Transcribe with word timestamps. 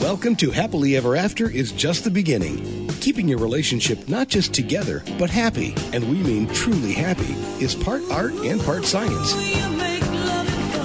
Welcome 0.00 0.36
to 0.36 0.52
Happily 0.52 0.96
Ever 0.96 1.16
After 1.16 1.50
is 1.50 1.72
just 1.72 2.04
the 2.04 2.10
beginning. 2.10 2.86
Keeping 3.00 3.26
your 3.26 3.40
relationship 3.40 4.08
not 4.08 4.28
just 4.28 4.54
together, 4.54 5.02
but 5.18 5.28
happy, 5.28 5.74
and 5.92 6.08
we 6.08 6.18
mean 6.18 6.46
truly 6.54 6.92
happy, 6.92 7.32
is 7.62 7.74
part 7.74 8.02
art 8.08 8.32
and 8.32 8.60
part 8.60 8.84
science. 8.84 9.34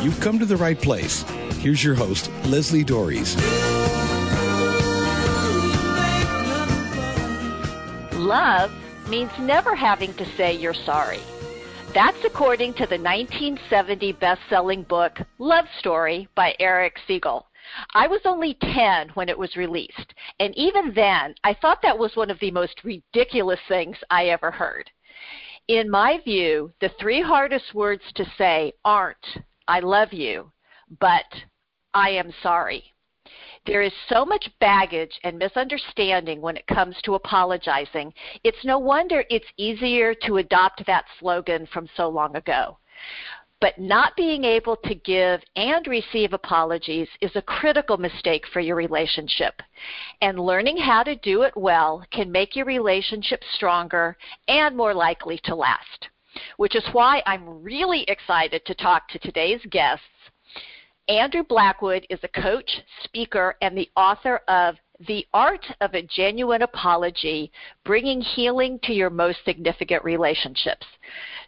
You've 0.03 0.19
come 0.19 0.39
to 0.39 0.47
the 0.47 0.57
right 0.57 0.81
place. 0.81 1.21
Here's 1.59 1.83
your 1.83 1.93
host, 1.93 2.31
Lesli 2.41 2.83
Doares. 2.83 3.37
Love 8.17 8.71
means 9.09 9.31
never 9.39 9.75
having 9.75 10.15
to 10.15 10.25
say 10.35 10.55
you're 10.55 10.73
sorry. 10.73 11.19
That's 11.93 12.25
according 12.25 12.73
to 12.73 12.87
the 12.87 12.97
1970 12.97 14.13
best-selling 14.13 14.81
book 14.81 15.19
Love 15.37 15.65
Story 15.77 16.27
by 16.33 16.55
Erich 16.59 16.97
Segal. 17.07 17.43
I 17.93 18.07
was 18.07 18.21
only 18.25 18.55
10 18.55 19.09
when 19.09 19.29
it 19.29 19.37
was 19.37 19.55
released, 19.55 20.13
and 20.39 20.55
even 20.55 20.93
then, 20.93 21.35
I 21.43 21.53
thought 21.53 21.81
that 21.81 21.97
was 21.97 22.15
one 22.15 22.29
of 22.29 22.39
the 22.39 22.51
most 22.51 22.83
ridiculous 22.83 23.59
things 23.67 23.97
I 24.09 24.27
ever 24.27 24.51
heard. 24.51 24.89
In 25.67 25.89
my 25.89 26.19
view, 26.23 26.73
the 26.81 26.89
three 26.99 27.21
hardest 27.21 27.73
words 27.73 28.03
to 28.15 28.25
say 28.37 28.73
aren't, 28.83 29.25
I 29.67 29.79
love 29.79 30.11
you, 30.11 30.51
but 30.99 31.25
I 31.93 32.09
am 32.09 32.33
sorry. 32.41 32.93
There 33.65 33.81
is 33.81 33.93
so 34.09 34.25
much 34.25 34.49
baggage 34.59 35.17
and 35.23 35.39
misunderstanding 35.39 36.41
when 36.41 36.57
it 36.57 36.67
comes 36.67 36.97
to 37.03 37.15
apologizing. 37.15 38.13
It's 38.43 38.65
no 38.65 38.77
wonder 38.77 39.23
it's 39.29 39.47
easier 39.55 40.13
to 40.25 40.37
adopt 40.37 40.85
that 40.85 41.05
slogan 41.19 41.65
from 41.67 41.87
so 41.95 42.09
long 42.09 42.35
ago. 42.35 42.77
But 43.63 43.79
not 43.79 44.17
being 44.17 44.43
able 44.43 44.75
to 44.75 44.93
give 44.93 45.39
and 45.55 45.87
receive 45.87 46.33
apologies 46.33 47.07
is 47.21 47.31
a 47.35 47.41
critical 47.41 47.95
mistake 47.95 48.43
for 48.51 48.59
your 48.59 48.75
relationship. 48.75 49.61
And 50.21 50.37
learning 50.37 50.75
how 50.75 51.01
to 51.03 51.15
do 51.15 51.43
it 51.43 51.55
well 51.55 52.03
can 52.11 52.29
make 52.29 52.57
your 52.57 52.65
relationship 52.65 53.41
stronger 53.55 54.17
and 54.49 54.75
more 54.75 54.93
likely 54.93 55.39
to 55.45 55.55
last. 55.55 56.09
Which 56.57 56.75
is 56.75 56.83
why 56.91 57.23
I'm 57.25 57.63
really 57.63 58.03
excited 58.09 58.65
to 58.65 58.75
talk 58.75 59.07
to 59.07 59.19
today's 59.19 59.61
guests. 59.69 60.03
Andrew 61.07 61.43
Blackwood 61.47 62.05
is 62.09 62.19
a 62.23 62.41
coach, 62.41 62.69
speaker, 63.05 63.55
and 63.61 63.77
the 63.77 63.89
author 63.95 64.41
of 64.49 64.75
the 65.07 65.25
Art 65.33 65.65
of 65.81 65.93
a 65.93 66.01
Genuine 66.01 66.61
Apology 66.61 67.51
Bringing 67.85 68.21
Healing 68.21 68.79
to 68.83 68.93
Your 68.93 69.09
Most 69.09 69.39
Significant 69.45 70.03
Relationships. 70.03 70.85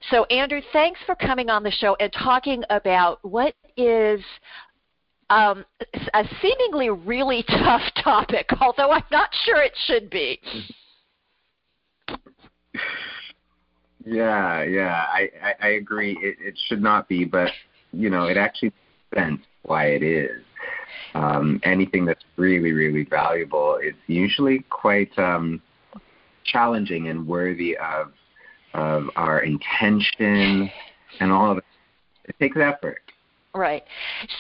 So, 0.10 0.26
Andrew, 0.26 0.62
thanks 0.74 1.00
for 1.06 1.16
coming 1.16 1.50
on 1.50 1.64
the 1.64 1.72
show 1.72 1.96
and 2.00 2.12
talking 2.14 2.64
about 2.70 3.20
what 3.24 3.56
is 3.78 4.22
um, 5.30 5.66
a 6.14 6.24
seemingly 6.42 6.90
really 6.90 7.44
tough 7.48 7.84
topic, 8.04 8.50
although 8.60 8.92
I'm 8.92 9.04
not 9.12 9.30
sure 9.46 9.62
it 9.62 9.74
should 9.86 10.10
be. 10.10 10.40
Yeah, 14.06 14.64
yeah, 14.64 15.06
I, 15.12 15.30
I, 15.44 15.54
I 15.62 15.68
agree. 15.70 16.18
It, 16.22 16.38
it 16.40 16.60
should 16.68 16.82
not 16.82 17.08
be, 17.08 17.26
but 17.26 17.50
you 17.92 18.10
know, 18.10 18.26
it 18.26 18.38
actually 18.38 18.72
makes 19.12 19.28
sense 19.28 19.42
why 19.64 19.88
it 19.88 20.04
is 20.04 20.44
um, 21.14 21.60
anything 21.64 22.06
that's 22.06 22.24
really, 22.36 22.74
really 22.74 23.04
valuable 23.04 23.78
is 23.78 23.94
usually 24.08 24.60
quite 24.70 25.18
um, 25.18 25.62
challenging 26.44 27.08
and 27.08 27.26
worthy 27.28 27.78
of 27.78 28.12
of 28.74 29.10
our 29.16 29.40
intention 29.40 30.70
and 31.22 31.32
all 31.32 31.52
of 31.52 31.60
it. 31.60 31.64
It 32.26 32.36
takes 32.40 32.58
effort. 32.58 33.02
Right. 33.54 33.84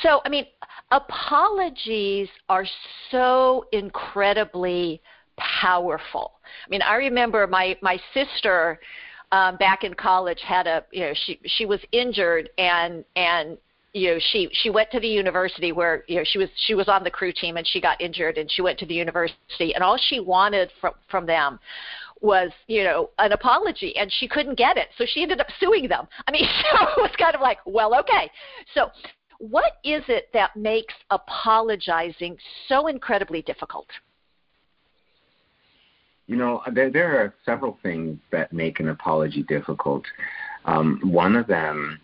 So, 0.01 0.19
I 0.25 0.29
mean, 0.29 0.45
apologies 0.91 2.27
are 2.49 2.65
so 3.11 3.65
incredibly 3.71 5.01
powerful. 5.37 6.33
I 6.65 6.69
mean, 6.69 6.81
I 6.81 6.95
remember 6.95 7.47
my 7.47 7.77
my 7.81 7.97
sister 8.13 8.79
um, 9.31 9.57
back 9.57 9.83
in 9.83 9.93
college 9.93 10.39
had 10.45 10.67
a 10.67 10.83
you 10.91 11.01
know 11.01 11.13
she 11.25 11.39
she 11.45 11.65
was 11.65 11.79
injured 11.91 12.49
and 12.57 13.05
and 13.15 13.57
you 13.95 14.11
know 14.11 14.19
she 14.31 14.49
she 14.51 14.69
went 14.69 14.91
to 14.91 14.99
the 14.99 15.07
university 15.07 15.71
where 15.71 16.03
you 16.07 16.17
know 16.17 16.23
she 16.25 16.37
was 16.37 16.49
she 16.67 16.75
was 16.75 16.89
on 16.89 17.03
the 17.03 17.09
crew 17.09 17.31
team 17.31 17.55
and 17.55 17.65
she 17.65 17.79
got 17.79 17.99
injured 18.01 18.37
and 18.37 18.51
she 18.51 18.61
went 18.61 18.77
to 18.77 18.85
the 18.85 18.93
university 18.93 19.73
and 19.73 19.81
all 19.81 19.97
she 19.97 20.19
wanted 20.19 20.69
from 20.81 20.93
from 21.09 21.25
them 21.25 21.57
was 22.19 22.51
you 22.67 22.83
know 22.83 23.09
an 23.19 23.31
apology 23.31 23.95
and 23.95 24.11
she 24.19 24.27
couldn't 24.27 24.57
get 24.57 24.75
it. 24.77 24.87
So 24.97 25.05
she 25.07 25.23
ended 25.23 25.39
up 25.39 25.47
suing 25.61 25.87
them. 25.87 26.07
I 26.27 26.31
mean 26.31 26.45
so 26.61 26.87
it 26.89 27.01
was 27.01 27.11
kind 27.17 27.35
of 27.35 27.41
like 27.41 27.59
well 27.65 27.97
okay. 27.99 28.29
So 28.73 28.89
what 29.39 29.77
is 29.85 30.03
it 30.09 30.27
that 30.33 30.55
makes 30.57 30.93
apologizing 31.09 32.37
so 32.67 32.87
incredibly 32.87 33.43
difficult? 33.43 33.87
You 36.27 36.35
know 36.35 36.61
there 36.73 36.91
there 36.91 37.17
are 37.17 37.33
several 37.45 37.77
things 37.81 38.19
that 38.33 38.51
make 38.51 38.81
an 38.81 38.89
apology 38.89 39.43
difficult. 39.43 40.03
Um, 40.65 40.99
one 41.03 41.35
of 41.35 41.45
them 41.47 41.99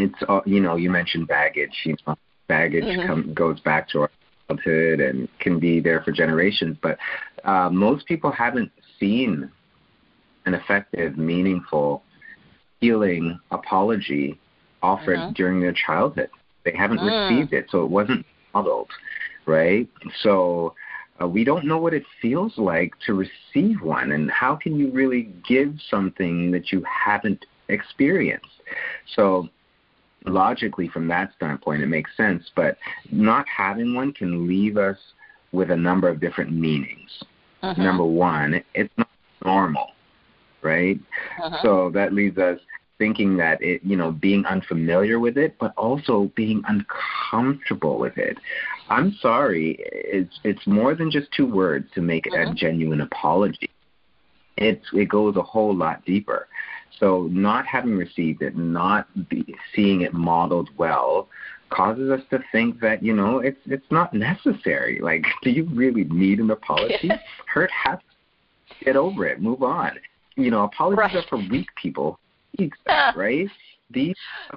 it's 0.00 0.22
uh, 0.28 0.40
you 0.46 0.60
know 0.60 0.76
you 0.76 0.90
mentioned 0.90 1.28
baggage. 1.28 1.74
You 1.84 1.96
know, 2.06 2.16
baggage 2.48 2.84
mm-hmm. 2.84 3.06
come, 3.06 3.34
goes 3.34 3.60
back 3.60 3.88
to 3.90 4.02
our 4.02 4.10
childhood 4.48 5.00
and 5.00 5.28
can 5.38 5.58
be 5.58 5.80
there 5.80 6.02
for 6.02 6.12
generations. 6.12 6.76
But 6.82 6.98
uh, 7.44 7.70
most 7.70 8.06
people 8.06 8.32
haven't 8.32 8.72
seen 8.98 9.50
an 10.46 10.54
effective, 10.54 11.16
meaningful, 11.16 12.02
healing 12.80 13.38
apology 13.50 14.38
offered 14.82 15.18
mm-hmm. 15.18 15.32
during 15.34 15.60
their 15.60 15.74
childhood. 15.74 16.30
They 16.64 16.72
haven't 16.76 16.98
mm. 16.98 17.30
received 17.30 17.52
it, 17.52 17.66
so 17.70 17.84
it 17.84 17.90
wasn't 17.90 18.26
modeled, 18.54 18.90
right? 19.46 19.88
So. 20.22 20.74
Uh, 21.22 21.28
we 21.28 21.44
don't 21.44 21.66
know 21.66 21.76
what 21.76 21.92
it 21.92 22.02
feels 22.22 22.56
like 22.56 22.94
to 23.04 23.12
receive 23.12 23.82
one, 23.82 24.12
and 24.12 24.30
how 24.30 24.56
can 24.56 24.78
you 24.78 24.90
really 24.90 25.28
give 25.46 25.74
something 25.90 26.50
that 26.50 26.72
you 26.72 26.82
haven't 26.84 27.44
experienced? 27.68 28.46
So 29.14 29.50
logically 30.26 30.88
from 30.88 31.08
that 31.08 31.32
standpoint 31.34 31.82
it 31.82 31.86
makes 31.86 32.14
sense 32.16 32.50
but 32.54 32.76
not 33.10 33.46
having 33.48 33.94
one 33.94 34.12
can 34.12 34.46
leave 34.46 34.76
us 34.76 34.96
with 35.52 35.70
a 35.70 35.76
number 35.76 36.08
of 36.08 36.20
different 36.20 36.52
meanings 36.52 37.22
uh-huh. 37.62 37.82
number 37.82 38.04
one 38.04 38.62
it's 38.74 38.92
not 38.96 39.08
normal 39.44 39.88
right 40.62 40.98
uh-huh. 41.42 41.58
so 41.62 41.90
that 41.92 42.12
leaves 42.12 42.38
us 42.38 42.58
thinking 42.98 43.36
that 43.38 43.60
it 43.62 43.80
you 43.82 43.96
know 43.96 44.12
being 44.12 44.44
unfamiliar 44.44 45.18
with 45.18 45.38
it 45.38 45.56
but 45.58 45.72
also 45.76 46.30
being 46.36 46.62
uncomfortable 46.68 47.98
with 47.98 48.16
it 48.18 48.36
i'm 48.90 49.16
sorry 49.22 49.76
it's 49.80 50.38
it's 50.44 50.66
more 50.66 50.94
than 50.94 51.10
just 51.10 51.28
two 51.32 51.46
words 51.46 51.86
to 51.94 52.02
make 52.02 52.26
uh-huh. 52.26 52.50
a 52.50 52.54
genuine 52.54 53.00
apology 53.00 53.70
it's 54.58 54.84
it 54.92 55.08
goes 55.08 55.36
a 55.36 55.42
whole 55.42 55.74
lot 55.74 56.04
deeper 56.04 56.46
so 56.98 57.28
not 57.30 57.66
having 57.66 57.96
received 57.96 58.42
it, 58.42 58.56
not 58.56 59.06
be, 59.28 59.54
seeing 59.74 60.02
it 60.02 60.12
modeled 60.12 60.70
well, 60.76 61.28
causes 61.70 62.10
us 62.10 62.20
to 62.30 62.40
think 62.50 62.80
that 62.80 63.02
you 63.02 63.14
know 63.14 63.38
it's 63.38 63.60
it's 63.66 63.86
not 63.90 64.12
necessary. 64.12 65.00
Like, 65.00 65.24
do 65.42 65.50
you 65.50 65.64
really 65.72 66.04
need 66.04 66.40
an 66.40 66.50
apology? 66.50 67.10
Hurt 67.46 67.70
happens. 67.70 68.04
Get 68.84 68.96
over 68.96 69.26
it. 69.26 69.40
Move 69.40 69.62
on. 69.62 69.92
You 70.36 70.50
know, 70.50 70.64
apologies 70.64 70.98
right. 70.98 71.16
are 71.16 71.28
for 71.28 71.36
weak 71.50 71.68
people. 71.80 72.18
right? 73.16 73.48
These 73.90 74.16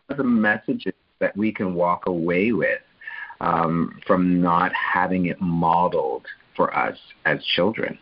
are 0.10 0.16
the 0.16 0.24
messages 0.24 0.94
that 1.20 1.36
we 1.36 1.52
can 1.52 1.74
walk 1.74 2.06
away 2.08 2.52
with 2.52 2.82
um, 3.42 4.00
from 4.06 4.42
not 4.42 4.72
having 4.74 5.28
it 5.28 5.40
modeled 5.42 6.26
for 6.56 6.76
us 6.76 6.98
as 7.26 7.44
children. 7.56 7.98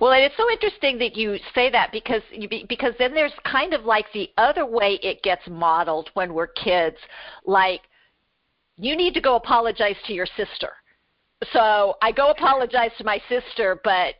Well, 0.00 0.12
and 0.12 0.22
it's 0.22 0.36
so 0.36 0.50
interesting 0.50 0.98
that 0.98 1.16
you 1.16 1.38
say 1.54 1.70
that 1.70 1.92
because 1.92 2.22
you, 2.30 2.48
be, 2.48 2.66
because 2.68 2.94
then 2.98 3.14
there's 3.14 3.32
kind 3.44 3.74
of 3.74 3.84
like 3.84 4.06
the 4.12 4.30
other 4.36 4.66
way 4.66 4.98
it 5.02 5.22
gets 5.22 5.42
modeled 5.48 6.10
when 6.14 6.34
we're 6.34 6.48
kids, 6.48 6.96
like 7.44 7.82
you 8.76 8.96
need 8.96 9.14
to 9.14 9.20
go 9.20 9.36
apologize 9.36 9.96
to 10.06 10.12
your 10.12 10.26
sister. 10.36 10.72
So 11.52 11.96
I 12.02 12.12
go 12.12 12.30
apologize 12.30 12.90
to 12.98 13.04
my 13.04 13.20
sister, 13.28 13.80
but 13.84 14.14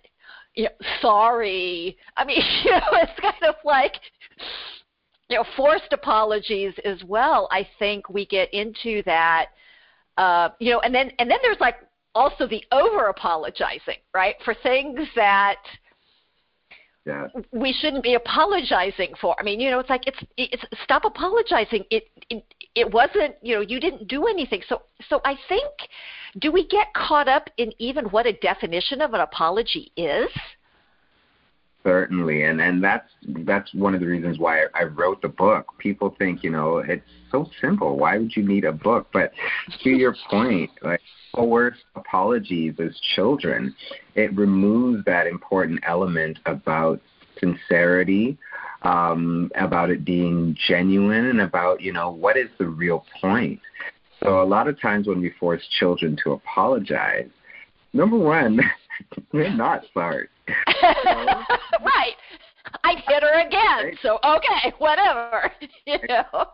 you 0.55 0.65
know, 0.65 0.71
sorry. 1.01 1.97
I 2.17 2.25
mean, 2.25 2.43
you 2.65 2.71
know, 2.71 2.81
it's 2.93 3.21
kind 3.21 3.43
of 3.49 3.55
like 3.65 3.95
you 5.29 5.37
know 5.37 5.45
forced 5.57 5.93
apologies 5.93 6.75
as 6.85 7.03
well. 7.05 7.49
I 7.51 7.67
think 7.79 8.09
we 8.09 8.27
get 8.27 8.53
into 8.53 9.03
that. 9.05 9.47
Uh, 10.17 10.51
you 10.59 10.73
know, 10.73 10.81
and 10.81 10.95
then 10.95 11.13
and 11.19 11.31
then 11.31 11.39
there's 11.43 11.61
like 11.61 11.77
also 12.19 12.49
the 12.49 12.65
over 12.73 13.07
apologizing, 13.07 13.99
right, 14.13 14.35
for 14.45 14.55
things 14.63 14.99
that 15.15 15.63
yeah. 17.07 17.29
we 17.53 17.73
shouldn't 17.73 18.03
be 18.03 18.15
apologizing 18.15 19.15
for. 19.21 19.37
I 19.39 19.45
mean, 19.45 19.61
you 19.61 19.71
know, 19.71 19.79
it's 19.79 19.89
like 19.89 20.07
it's 20.07 20.19
it's 20.37 20.63
stop 20.83 21.05
apologizing. 21.05 21.85
It 21.91 22.09
it 22.29 22.45
it 22.75 22.93
wasn't, 22.93 23.37
you 23.41 23.55
know, 23.55 23.61
you 23.61 23.79
didn't 23.79 24.09
do 24.09 24.27
anything. 24.27 24.63
So 24.69 24.83
so 25.09 25.21
I 25.25 25.37
think 25.49 25.73
do 26.41 26.51
we 26.51 26.67
get 26.67 26.93
caught 26.95 27.29
up 27.29 27.49
in 27.57 27.73
even 27.79 28.07
what 28.07 28.27
a 28.27 28.33
definition 28.33 29.01
of 29.01 29.15
an 29.15 29.21
apology 29.21 29.93
is? 29.97 30.29
Certainly, 31.85 32.43
and 32.43 32.61
and 32.61 32.83
that's 32.83 33.09
that's 33.47 33.73
one 33.73 33.95
of 33.95 34.01
the 34.01 34.07
reasons 34.07 34.39
why 34.41 34.65
I, 34.65 34.67
I 34.75 34.83
wrote 34.85 35.23
the 35.23 35.29
book. 35.29 35.67
People 35.79 36.17
think, 36.19 36.43
you 36.43 36.51
know, 36.51 36.79
it's 36.79 37.09
so 37.31 37.49
simple. 37.61 37.97
Why 37.97 38.19
would 38.19 38.35
you 38.37 38.43
need 38.43 38.65
a 38.65 38.73
book? 38.73 39.07
But 39.13 39.33
to 39.85 39.91
your 39.91 40.17
point, 40.31 40.71
like 40.83 41.01
coerced 41.35 41.85
apologies 41.95 42.75
as 42.79 42.99
children, 43.15 43.75
it 44.15 44.35
removes 44.37 45.05
that 45.05 45.27
important 45.27 45.81
element 45.87 46.39
about 46.47 47.01
sincerity, 47.41 48.37
um, 48.83 49.51
about 49.55 49.91
it 49.91 50.05
being 50.05 50.57
genuine, 50.69 51.27
and 51.27 51.41
about, 51.41 51.81
you 51.81 51.93
know, 51.93 52.11
what 52.11 52.37
is 52.37 52.49
the 52.59 52.67
real 52.67 53.05
point. 53.21 53.61
So 54.23 54.43
a 54.43 54.45
lot 54.45 54.69
of 54.69 54.81
times 54.81 55.07
when 55.07 55.21
we 55.21 55.33
force 55.39 55.63
children 55.79 56.17
to 56.25 56.33
apologize, 56.33 57.29
number 57.93 58.19
one, 58.19 58.61
they're 59.33 59.55
not 59.55 59.83
sorry. 59.95 60.29
right. 60.85 62.15
I 62.85 62.95
hit 63.07 63.23
her 63.23 63.47
again. 63.47 63.85
Right. 63.85 63.99
So 64.03 64.19
okay, 64.25 64.75
whatever. 64.79 65.53
you 65.87 65.99
know. 66.09 66.47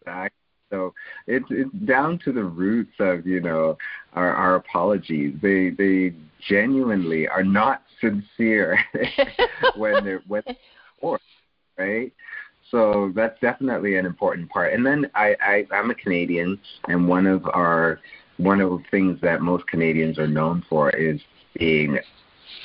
Exactly. 0.00 0.39
So 0.70 0.94
it's 1.26 1.46
it's 1.50 1.72
down 1.84 2.18
to 2.24 2.32
the 2.32 2.44
roots 2.44 2.94
of 3.00 3.26
you 3.26 3.40
know 3.40 3.76
our 4.14 4.32
our 4.34 4.54
apologies. 4.56 5.34
They 5.42 5.70
they 5.70 6.14
genuinely 6.48 7.28
are 7.28 7.42
not 7.42 7.82
sincere 8.00 8.78
when 9.76 10.04
they're 10.04 10.22
when 10.26 10.42
forced, 11.00 11.24
right? 11.76 12.12
So 12.70 13.12
that's 13.16 13.38
definitely 13.40 13.96
an 13.96 14.06
important 14.06 14.48
part. 14.48 14.72
And 14.72 14.86
then 14.86 15.10
I, 15.14 15.34
I 15.40 15.66
I'm 15.72 15.90
a 15.90 15.94
Canadian, 15.94 16.58
and 16.88 17.08
one 17.08 17.26
of 17.26 17.44
our 17.46 18.00
one 18.36 18.60
of 18.60 18.70
the 18.70 18.82
things 18.90 19.18
that 19.22 19.42
most 19.42 19.66
Canadians 19.66 20.18
are 20.18 20.28
known 20.28 20.64
for 20.68 20.90
is 20.90 21.20
being 21.58 21.98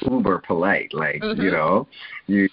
uber 0.01 0.43
polite. 0.45 0.93
Like 0.93 1.21
mm-hmm. 1.21 1.41
you 1.41 1.51
know, 1.51 1.87
you. 2.27 2.49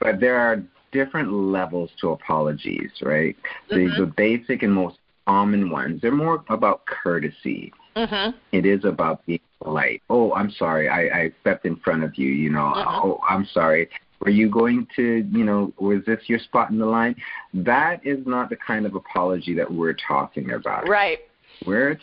But 0.00 0.20
there 0.20 0.36
are 0.36 0.62
different 0.92 1.32
levels 1.32 1.90
to 2.00 2.10
apologies, 2.10 2.90
right? 3.02 3.36
Mm-hmm. 3.70 4.00
The, 4.00 4.04
the 4.04 4.12
basic 4.16 4.62
and 4.62 4.72
most 4.72 4.98
common 5.26 5.70
ones, 5.70 6.00
they're 6.00 6.12
more 6.12 6.44
about 6.48 6.82
courtesy. 6.86 7.72
Mm-hmm. 7.96 8.36
It 8.52 8.66
is 8.66 8.84
about 8.84 9.24
being 9.26 9.40
polite. 9.62 10.02
Oh, 10.08 10.32
I'm 10.34 10.50
sorry, 10.52 10.88
I, 10.88 11.22
I 11.22 11.32
stepped 11.40 11.66
in 11.66 11.76
front 11.76 12.04
of 12.04 12.16
you. 12.16 12.28
You 12.28 12.50
know, 12.50 12.72
mm-hmm. 12.74 12.88
oh, 12.88 13.20
I'm 13.28 13.46
sorry. 13.52 13.88
Were 14.20 14.30
you 14.30 14.48
going 14.48 14.86
to, 14.94 15.26
you 15.32 15.44
know, 15.44 15.72
was 15.80 16.04
this 16.06 16.20
your 16.26 16.38
spot 16.38 16.70
in 16.70 16.78
the 16.78 16.86
line? 16.86 17.16
That 17.52 18.06
is 18.06 18.24
not 18.24 18.50
the 18.50 18.56
kind 18.56 18.86
of 18.86 18.94
apology 18.94 19.52
that 19.54 19.70
we're 19.70 19.96
talking 20.06 20.52
about. 20.52 20.88
Right. 20.88 21.18
We're 21.66 21.98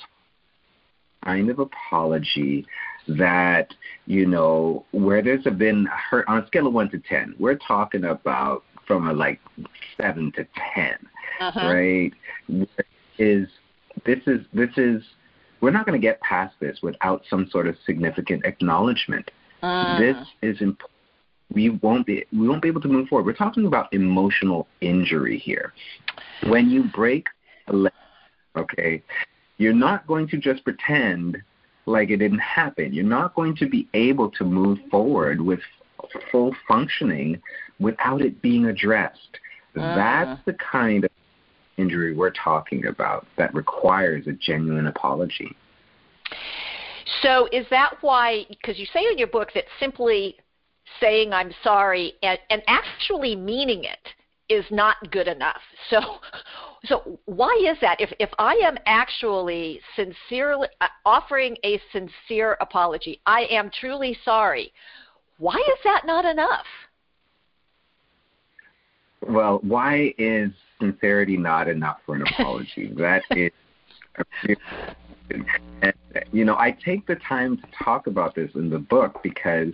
kind 1.24 1.50
of 1.50 1.60
apology 1.60 2.66
that 3.08 3.74
you 4.06 4.26
know 4.26 4.86
where 4.92 5.22
there's 5.22 5.46
a 5.46 5.52
been 5.52 5.88
hurt 5.88 6.26
on 6.28 6.44
a 6.44 6.48
scale 6.48 6.68
of 6.68 6.74
one 6.74 6.90
to 6.92 7.00
ten 7.00 7.34
we're 7.40 7.58
talking 7.68 8.04
about 8.06 8.64
from 8.90 9.08
a 9.08 9.14
like 9.14 9.40
seven 10.02 10.32
to 10.32 10.48
10 10.74 10.98
uh-huh. 11.40 11.74
right? 11.74 12.12
Is 13.20 13.48
this 14.06 14.20
is 14.26 14.46
this 14.52 14.70
is 14.78 15.04
we're 15.62 15.72
not 15.72 15.86
going 15.86 16.00
to 16.00 16.06
get 16.06 16.20
past 16.22 16.56
this 16.60 16.80
without 16.82 17.22
some 17.30 17.48
sort 17.52 17.68
of 17.68 17.76
significant 17.86 18.46
acknowledgement. 18.46 19.30
Uh. 19.62 20.00
This 20.00 20.18
is 20.42 20.60
important. 20.62 20.90
We 21.54 21.70
won't 21.70 22.06
be 22.06 22.26
we 22.34 22.48
won't 22.48 22.62
be 22.62 22.68
able 22.68 22.82
to 22.82 22.88
move 22.88 23.08
forward. 23.08 23.26
We're 23.26 23.34
talking 23.34 23.68
about 23.68 23.94
emotional 23.94 24.68
injury 24.82 25.38
here. 25.38 25.74
When 26.48 26.70
you 26.70 26.86
break 26.94 27.28
a 27.68 27.74
leg, 27.74 27.94
okay, 28.56 29.04
you're 29.58 29.74
not 29.74 30.08
going 30.08 30.28
to 30.30 30.38
just 30.38 30.64
pretend 30.64 31.38
like 31.86 32.10
it 32.10 32.18
didn't 32.18 32.40
happen. 32.40 32.94
You're 32.94 33.06
not 33.06 33.36
going 33.36 33.56
to 33.58 33.68
be 33.68 33.88
able 33.94 34.30
to 34.32 34.44
move 34.44 34.80
forward 34.92 35.42
with 35.42 35.60
full 36.32 36.56
functioning 36.68 37.42
without 37.80 38.22
it 38.22 38.42
being 38.42 38.66
addressed. 38.66 39.40
Uh. 39.76 39.96
That's 39.96 40.40
the 40.46 40.54
kind 40.54 41.06
of 41.06 41.12
injury 41.78 42.14
we're 42.14 42.32
talking 42.32 42.88
about 42.88 43.26
that 43.38 43.54
requires 43.54 44.28
a 44.28 44.34
genuine 44.34 44.88
apology. 44.88 45.56
So, 47.22 47.48
is 47.52 47.66
that 47.72 47.96
why, 48.02 48.46
because 48.50 48.78
you 48.78 48.86
say 48.94 49.02
in 49.12 49.18
your 49.18 49.28
book 49.28 49.50
that 49.56 49.66
simply 49.80 50.38
saying 51.00 51.34
I'm 51.34 51.52
sorry 51.64 52.14
and, 52.22 52.38
and 52.50 52.62
actually 52.68 53.36
meaning 53.36 53.84
it 53.84 54.10
is 54.50 54.66
not 54.72 54.98
good 55.12 55.28
enough. 55.28 55.62
So, 55.90 56.00
so 56.86 57.20
why 57.26 57.56
is 57.68 57.78
that? 57.82 58.00
If 58.00 58.12
if 58.20 58.30
I 58.38 58.54
am 58.56 58.78
actually 58.86 59.82
sincerely 59.96 60.68
uh, 60.82 60.88
offering 61.06 61.58
a 61.64 61.82
sincere 61.92 62.58
apology, 62.62 63.22
I 63.26 63.48
am 63.50 63.72
truly 63.80 64.18
sorry. 64.24 64.72
Why 65.38 65.56
is 65.56 65.80
that 65.84 66.06
not 66.06 66.26
enough? 66.26 66.66
Well, 69.28 69.60
why 69.64 70.14
is 70.18 70.52
sincerity 70.80 71.38
not 71.38 71.68
enough 71.68 71.98
for 72.06 72.16
an 72.16 72.24
apology? 72.24 72.92
that 72.98 73.24
is, 73.32 73.52
and, 75.82 75.94
you 76.32 76.46
know, 76.46 76.56
I 76.56 76.76
take 76.84 77.06
the 77.06 77.16
time 77.16 77.58
to 77.58 77.64
talk 77.84 78.08
about 78.08 78.36
this 78.36 78.52
in 78.56 78.70
the 78.70 78.80
book 78.80 79.22
because 79.24 79.74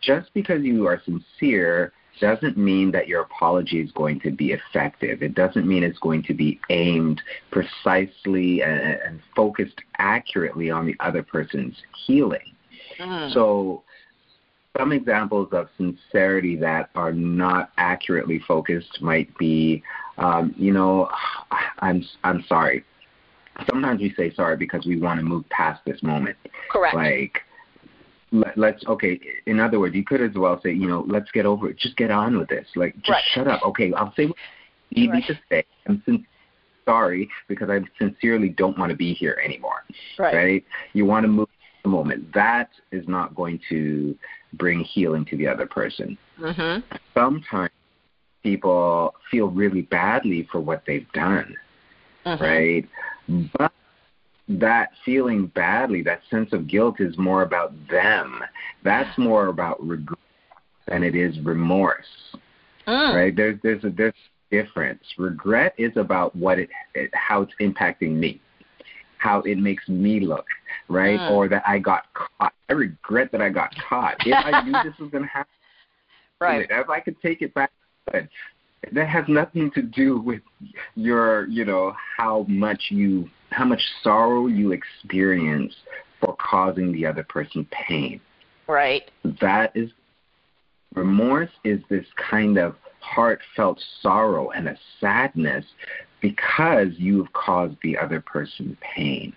just 0.00 0.32
because 0.34 0.62
you 0.62 0.86
are 0.86 1.02
sincere 1.04 1.92
doesn't 2.20 2.56
mean 2.56 2.92
that 2.92 3.08
your 3.08 3.22
apology 3.22 3.80
is 3.80 3.90
going 3.92 4.20
to 4.20 4.30
be 4.30 4.52
effective. 4.52 5.22
It 5.22 5.34
doesn't 5.34 5.66
mean 5.66 5.82
it's 5.82 5.98
going 5.98 6.22
to 6.24 6.34
be 6.34 6.60
aimed 6.70 7.20
precisely 7.50 8.62
and, 8.62 8.80
and 8.80 9.20
focused 9.34 9.80
accurately 9.98 10.70
on 10.70 10.86
the 10.86 10.94
other 11.00 11.22
person's 11.22 11.74
healing. 12.06 12.54
Mm. 13.00 13.32
So 13.32 13.82
some 14.76 14.92
examples 14.92 15.48
of 15.52 15.68
sincerity 15.76 16.56
that 16.56 16.90
are 16.94 17.12
not 17.12 17.70
accurately 17.76 18.40
focused 18.46 19.00
might 19.00 19.36
be, 19.38 19.82
um, 20.18 20.54
you 20.56 20.72
know, 20.72 21.08
I'm 21.80 22.04
I'm 22.22 22.44
sorry. 22.48 22.84
Sometimes 23.68 24.00
we 24.00 24.12
say 24.16 24.34
sorry 24.34 24.56
because 24.56 24.84
we 24.84 24.98
want 25.00 25.20
to 25.20 25.24
move 25.24 25.48
past 25.50 25.80
this 25.84 26.02
moment. 26.02 26.36
Correct. 26.70 26.96
Like, 26.96 27.40
let, 28.32 28.58
let's 28.58 28.84
okay. 28.86 29.20
In 29.46 29.60
other 29.60 29.78
words, 29.78 29.94
you 29.94 30.04
could 30.04 30.20
as 30.20 30.34
well 30.34 30.60
say, 30.60 30.72
you 30.72 30.88
know, 30.88 31.04
let's 31.08 31.30
get 31.30 31.46
over 31.46 31.70
it. 31.70 31.78
Just 31.78 31.96
get 31.96 32.10
on 32.10 32.36
with 32.36 32.48
this. 32.48 32.66
Like, 32.74 32.96
just 32.96 33.10
right. 33.10 33.22
shut 33.32 33.46
up. 33.46 33.62
Okay, 33.66 33.92
I'll 33.92 34.12
say 34.16 34.26
what 34.26 34.36
you 34.90 35.04
need 35.04 35.10
right. 35.10 35.26
to 35.28 35.38
say. 35.48 35.64
I'm 35.86 36.26
sorry 36.84 37.30
because 37.46 37.70
I 37.70 37.80
sincerely 37.98 38.48
don't 38.48 38.76
want 38.76 38.90
to 38.90 38.96
be 38.96 39.14
here 39.14 39.40
anymore. 39.44 39.84
Right. 40.18 40.34
Right. 40.34 40.64
You 40.92 41.04
want 41.04 41.24
to 41.24 41.28
move 41.28 41.48
the 41.84 41.90
moment. 41.90 42.32
That 42.34 42.70
is 42.90 43.06
not 43.06 43.36
going 43.36 43.60
to 43.68 44.16
bring 44.56 44.80
healing 44.80 45.24
to 45.26 45.36
the 45.36 45.46
other 45.46 45.66
person. 45.66 46.16
Mm-hmm. 46.40 46.96
Sometimes 47.14 47.70
people 48.42 49.14
feel 49.30 49.48
really 49.48 49.82
badly 49.82 50.48
for 50.50 50.60
what 50.60 50.82
they've 50.86 51.10
done, 51.12 51.54
mm-hmm. 52.26 52.42
right? 52.42 52.88
But 53.58 53.72
that 54.48 54.90
feeling 55.04 55.46
badly, 55.46 56.02
that 56.02 56.20
sense 56.30 56.52
of 56.52 56.68
guilt 56.68 57.00
is 57.00 57.16
more 57.16 57.42
about 57.42 57.72
them. 57.88 58.40
That's 58.82 59.16
more 59.18 59.46
about 59.46 59.84
regret 59.84 60.18
than 60.86 61.02
it 61.02 61.16
is 61.16 61.38
remorse. 61.40 62.06
Mm. 62.86 63.14
Right? 63.14 63.34
There's 63.34 63.58
there's 63.62 63.82
a 63.84 63.90
there's 63.90 64.12
a 64.12 64.54
difference. 64.54 65.02
Regret 65.16 65.74
is 65.78 65.96
about 65.96 66.36
what 66.36 66.58
it, 66.58 66.68
it 66.94 67.10
how 67.14 67.42
it's 67.42 67.54
impacting 67.60 68.12
me 68.16 68.42
how 69.24 69.40
it 69.40 69.56
makes 69.56 69.88
me 69.88 70.20
look, 70.20 70.46
right? 70.88 71.18
Mm. 71.18 71.30
Or 71.30 71.48
that 71.48 71.62
I 71.66 71.78
got 71.78 72.04
caught. 72.12 72.52
I 72.68 72.72
regret 72.74 73.32
that 73.32 73.40
I 73.40 73.48
got 73.48 73.74
caught. 73.88 74.16
If 74.24 74.34
I 74.34 74.62
knew 74.62 74.72
this 74.84 74.98
was 75.00 75.10
going 75.10 75.24
to 75.24 75.30
happen, 75.30 75.50
right? 76.40 76.66
If 76.70 76.90
I 76.90 77.00
could 77.00 77.20
take 77.22 77.40
it 77.40 77.54
back, 77.54 77.72
but 78.04 78.28
that 78.92 79.08
has 79.08 79.24
nothing 79.26 79.70
to 79.72 79.82
do 79.82 80.18
with 80.18 80.42
your, 80.94 81.48
you 81.48 81.64
know, 81.64 81.96
how 82.18 82.44
much 82.48 82.84
you, 82.90 83.28
how 83.50 83.64
much 83.64 83.80
sorrow 84.02 84.46
you 84.46 84.72
experience 84.72 85.74
for 86.20 86.36
causing 86.36 86.92
the 86.92 87.06
other 87.06 87.24
person 87.24 87.66
pain. 87.70 88.20
Right. 88.68 89.10
That 89.40 89.72
is 89.74 89.90
remorse 90.94 91.50
is 91.64 91.80
this 91.88 92.06
kind 92.30 92.58
of 92.58 92.76
heartfelt 93.00 93.82
sorrow 94.00 94.50
and 94.50 94.68
a 94.68 94.76
sadness 95.00 95.64
because 96.24 96.88
you've 96.96 97.30
caused 97.34 97.76
the 97.82 97.98
other 97.98 98.18
person 98.18 98.74
pain. 98.80 99.30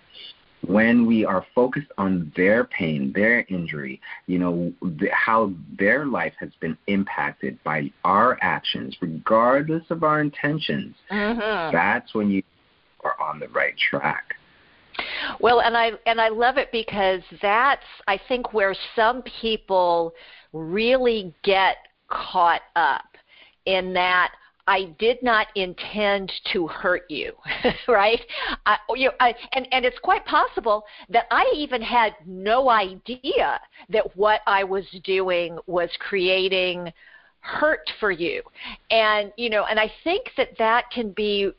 When 0.66 1.04
we 1.04 1.22
are 1.22 1.44
focused 1.54 1.92
on 1.98 2.32
their 2.34 2.64
pain, 2.64 3.12
their 3.14 3.44
injury, 3.50 4.00
you 4.26 4.38
know, 4.38 4.72
the, 4.80 5.10
how 5.12 5.52
their 5.78 6.06
life 6.06 6.32
has 6.40 6.48
been 6.60 6.78
impacted 6.86 7.62
by 7.62 7.92
our 8.04 8.38
actions, 8.40 8.96
regardless 9.02 9.82
of 9.90 10.02
our 10.02 10.22
intentions, 10.22 10.96
mm-hmm. 11.10 11.76
that's 11.76 12.14
when 12.14 12.30
you 12.30 12.42
are 13.04 13.20
on 13.20 13.38
the 13.38 13.48
right 13.48 13.74
track. 13.90 14.36
Well, 15.40 15.60
and 15.60 15.76
I 15.76 15.92
and 16.06 16.22
I 16.22 16.30
love 16.30 16.56
it 16.56 16.70
because 16.72 17.20
that's 17.42 17.84
I 18.06 18.18
think 18.28 18.54
where 18.54 18.74
some 18.96 19.22
people 19.40 20.14
really 20.54 21.34
get 21.44 21.76
caught 22.08 22.62
up 22.76 23.04
in 23.66 23.92
that 23.92 24.32
I 24.68 24.94
did 24.98 25.22
not 25.22 25.46
intend 25.54 26.30
to 26.52 26.66
hurt 26.66 27.10
you, 27.10 27.32
right? 27.88 28.20
I, 28.66 28.76
you 28.94 29.06
know, 29.06 29.14
I, 29.18 29.34
and 29.52 29.66
and 29.72 29.86
it's 29.86 29.98
quite 30.00 30.26
possible 30.26 30.84
that 31.08 31.24
I 31.30 31.50
even 31.56 31.80
had 31.80 32.14
no 32.26 32.68
idea 32.68 33.60
that 33.88 34.14
what 34.14 34.42
I 34.46 34.64
was 34.64 34.84
doing 35.04 35.58
was 35.66 35.88
creating 35.98 36.92
hurt 37.40 37.90
for 37.98 38.10
you, 38.10 38.42
and 38.90 39.32
you 39.38 39.48
know, 39.48 39.64
and 39.64 39.80
I 39.80 39.90
think 40.04 40.32
that 40.36 40.50
that 40.58 40.90
can 40.90 41.12
be 41.12 41.50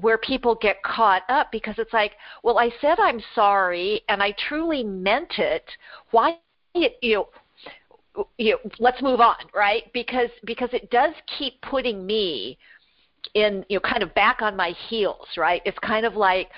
where 0.00 0.18
people 0.18 0.54
get 0.54 0.82
caught 0.82 1.22
up 1.28 1.52
because 1.52 1.74
it's 1.76 1.92
like, 1.92 2.12
well, 2.42 2.58
I 2.58 2.70
said 2.80 2.98
I'm 2.98 3.20
sorry 3.34 4.02
and 4.08 4.22
I 4.22 4.34
truly 4.48 4.82
meant 4.82 5.34
it. 5.38 5.64
Why 6.10 6.38
you 6.74 6.88
know 7.02 7.28
you 8.38 8.52
know, 8.52 8.70
let's 8.78 9.00
move 9.02 9.20
on, 9.20 9.36
right? 9.54 9.84
Because 9.92 10.30
because 10.44 10.68
it 10.72 10.90
does 10.90 11.14
keep 11.38 11.60
putting 11.62 12.06
me 12.06 12.58
in 13.34 13.64
you 13.68 13.76
know 13.76 13.80
kind 13.80 14.02
of 14.02 14.14
back 14.14 14.42
on 14.42 14.56
my 14.56 14.74
heels, 14.88 15.26
right? 15.36 15.62
It's 15.64 15.78
kind 15.80 16.06
of 16.06 16.14
like 16.14 16.50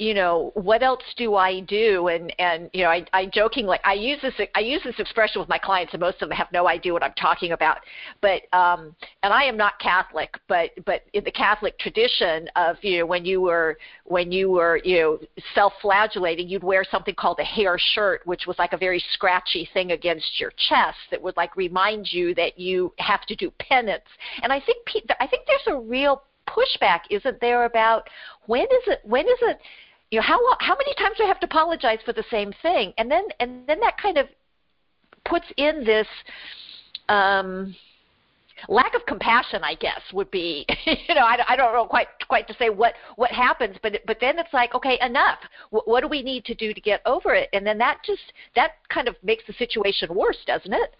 you 0.00 0.12
know 0.12 0.50
what 0.54 0.82
else 0.82 1.02
do 1.16 1.36
i 1.36 1.60
do? 1.60 2.08
And 2.08 2.34
and 2.40 2.68
you 2.72 2.82
know 2.82 2.90
i 2.90 3.04
i 3.12 3.26
jokingly 3.26 3.78
i 3.84 3.92
use 3.92 4.18
this 4.22 4.34
i 4.56 4.60
use 4.60 4.82
this 4.82 4.98
expression 4.98 5.40
with 5.40 5.48
my 5.48 5.58
clients 5.58 5.92
and 5.92 6.00
most 6.00 6.20
of 6.20 6.28
them 6.28 6.36
have 6.36 6.48
no 6.52 6.66
idea 6.66 6.92
what 6.92 7.04
i'm 7.04 7.12
talking 7.14 7.52
about. 7.52 7.78
But 8.20 8.42
um 8.52 8.96
and 9.22 9.32
i 9.32 9.44
am 9.44 9.56
not 9.56 9.78
catholic 9.78 10.34
but 10.48 10.70
but 10.84 11.02
in 11.12 11.22
the 11.22 11.30
catholic 11.30 11.78
tradition 11.78 12.48
of 12.56 12.76
you 12.82 12.98
know 12.98 13.06
when 13.06 13.24
you 13.24 13.40
were 13.40 13.78
when 14.04 14.32
you 14.32 14.50
were 14.50 14.80
you 14.84 14.98
know 15.00 15.18
self 15.54 15.72
flagellating 15.80 16.48
you'd 16.48 16.64
wear 16.64 16.84
something 16.90 17.14
called 17.14 17.38
a 17.38 17.44
hair 17.44 17.76
shirt 17.78 18.20
which 18.26 18.46
was 18.48 18.58
like 18.58 18.72
a 18.72 18.78
very 18.78 19.02
scratchy 19.12 19.68
thing 19.72 19.92
against 19.92 20.40
your 20.40 20.50
chest 20.68 20.98
that 21.12 21.22
would 21.22 21.36
like 21.36 21.56
remind 21.56 22.12
you 22.12 22.34
that 22.34 22.58
you 22.58 22.92
have 22.98 23.24
to 23.26 23.36
do 23.36 23.50
penance. 23.60 24.02
And 24.42 24.52
i 24.52 24.60
think 24.60 24.78
i 25.20 25.26
think 25.26 25.46
there's 25.46 25.76
a 25.76 25.78
real 25.78 26.22
pushback 26.48 27.00
isn't 27.10 27.40
there 27.40 27.64
about 27.64 28.08
when 28.46 28.62
is 28.62 28.86
it 28.86 29.00
when 29.04 29.26
is 29.26 29.38
it 29.42 29.58
you 30.10 30.18
know 30.18 30.22
how 30.22 30.38
how 30.60 30.76
many 30.76 30.94
times 30.94 31.16
do 31.16 31.24
I 31.24 31.26
have 31.26 31.40
to 31.40 31.46
apologize 31.46 31.98
for 32.04 32.12
the 32.12 32.24
same 32.30 32.52
thing? 32.62 32.92
And 32.98 33.10
then 33.10 33.24
and 33.40 33.66
then 33.66 33.80
that 33.80 33.96
kind 34.00 34.18
of 34.18 34.26
puts 35.24 35.46
in 35.56 35.84
this 35.84 36.06
um 37.08 37.74
lack 38.68 38.94
of 38.94 39.04
compassion 39.06 39.62
i 39.62 39.74
guess 39.74 40.00
would 40.12 40.30
be 40.30 40.64
you 40.86 41.14
know 41.14 41.22
I, 41.22 41.38
I 41.48 41.56
don't 41.56 41.72
know 41.74 41.86
quite 41.86 42.06
quite 42.28 42.46
to 42.48 42.54
say 42.54 42.70
what 42.70 42.94
what 43.16 43.30
happens 43.30 43.76
but 43.82 44.00
but 44.06 44.18
then 44.20 44.38
it's 44.38 44.52
like 44.52 44.74
okay 44.74 44.98
enough. 45.00 45.38
What, 45.70 45.86
what 45.86 46.00
do 46.00 46.08
we 46.08 46.22
need 46.22 46.44
to 46.46 46.54
do 46.54 46.72
to 46.72 46.80
get 46.80 47.00
over 47.06 47.34
it? 47.34 47.48
And 47.52 47.66
then 47.66 47.78
that 47.78 47.98
just 48.04 48.32
that 48.56 48.72
kind 48.88 49.08
of 49.08 49.16
makes 49.22 49.44
the 49.46 49.52
situation 49.54 50.14
worse 50.14 50.38
doesn't 50.46 50.72
it? 50.72 50.96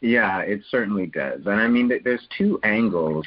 Yeah 0.00 0.40
it 0.40 0.60
certainly 0.70 1.06
does. 1.06 1.40
And 1.46 1.60
i 1.60 1.66
mean 1.66 1.90
there's 2.04 2.26
two 2.36 2.60
angles 2.62 3.26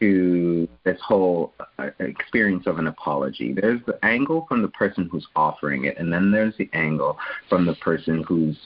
to 0.00 0.68
this 0.84 0.98
whole 1.00 1.52
uh, 1.78 1.90
experience 2.00 2.66
of 2.66 2.78
an 2.78 2.86
apology. 2.86 3.52
There's 3.52 3.80
the 3.86 3.98
angle 4.04 4.46
from 4.48 4.62
the 4.62 4.68
person 4.68 5.08
who's 5.10 5.26
offering 5.36 5.84
it, 5.84 5.98
and 5.98 6.12
then 6.12 6.30
there's 6.30 6.56
the 6.56 6.68
angle 6.72 7.18
from 7.48 7.66
the 7.66 7.74
person 7.76 8.24
who's 8.26 8.56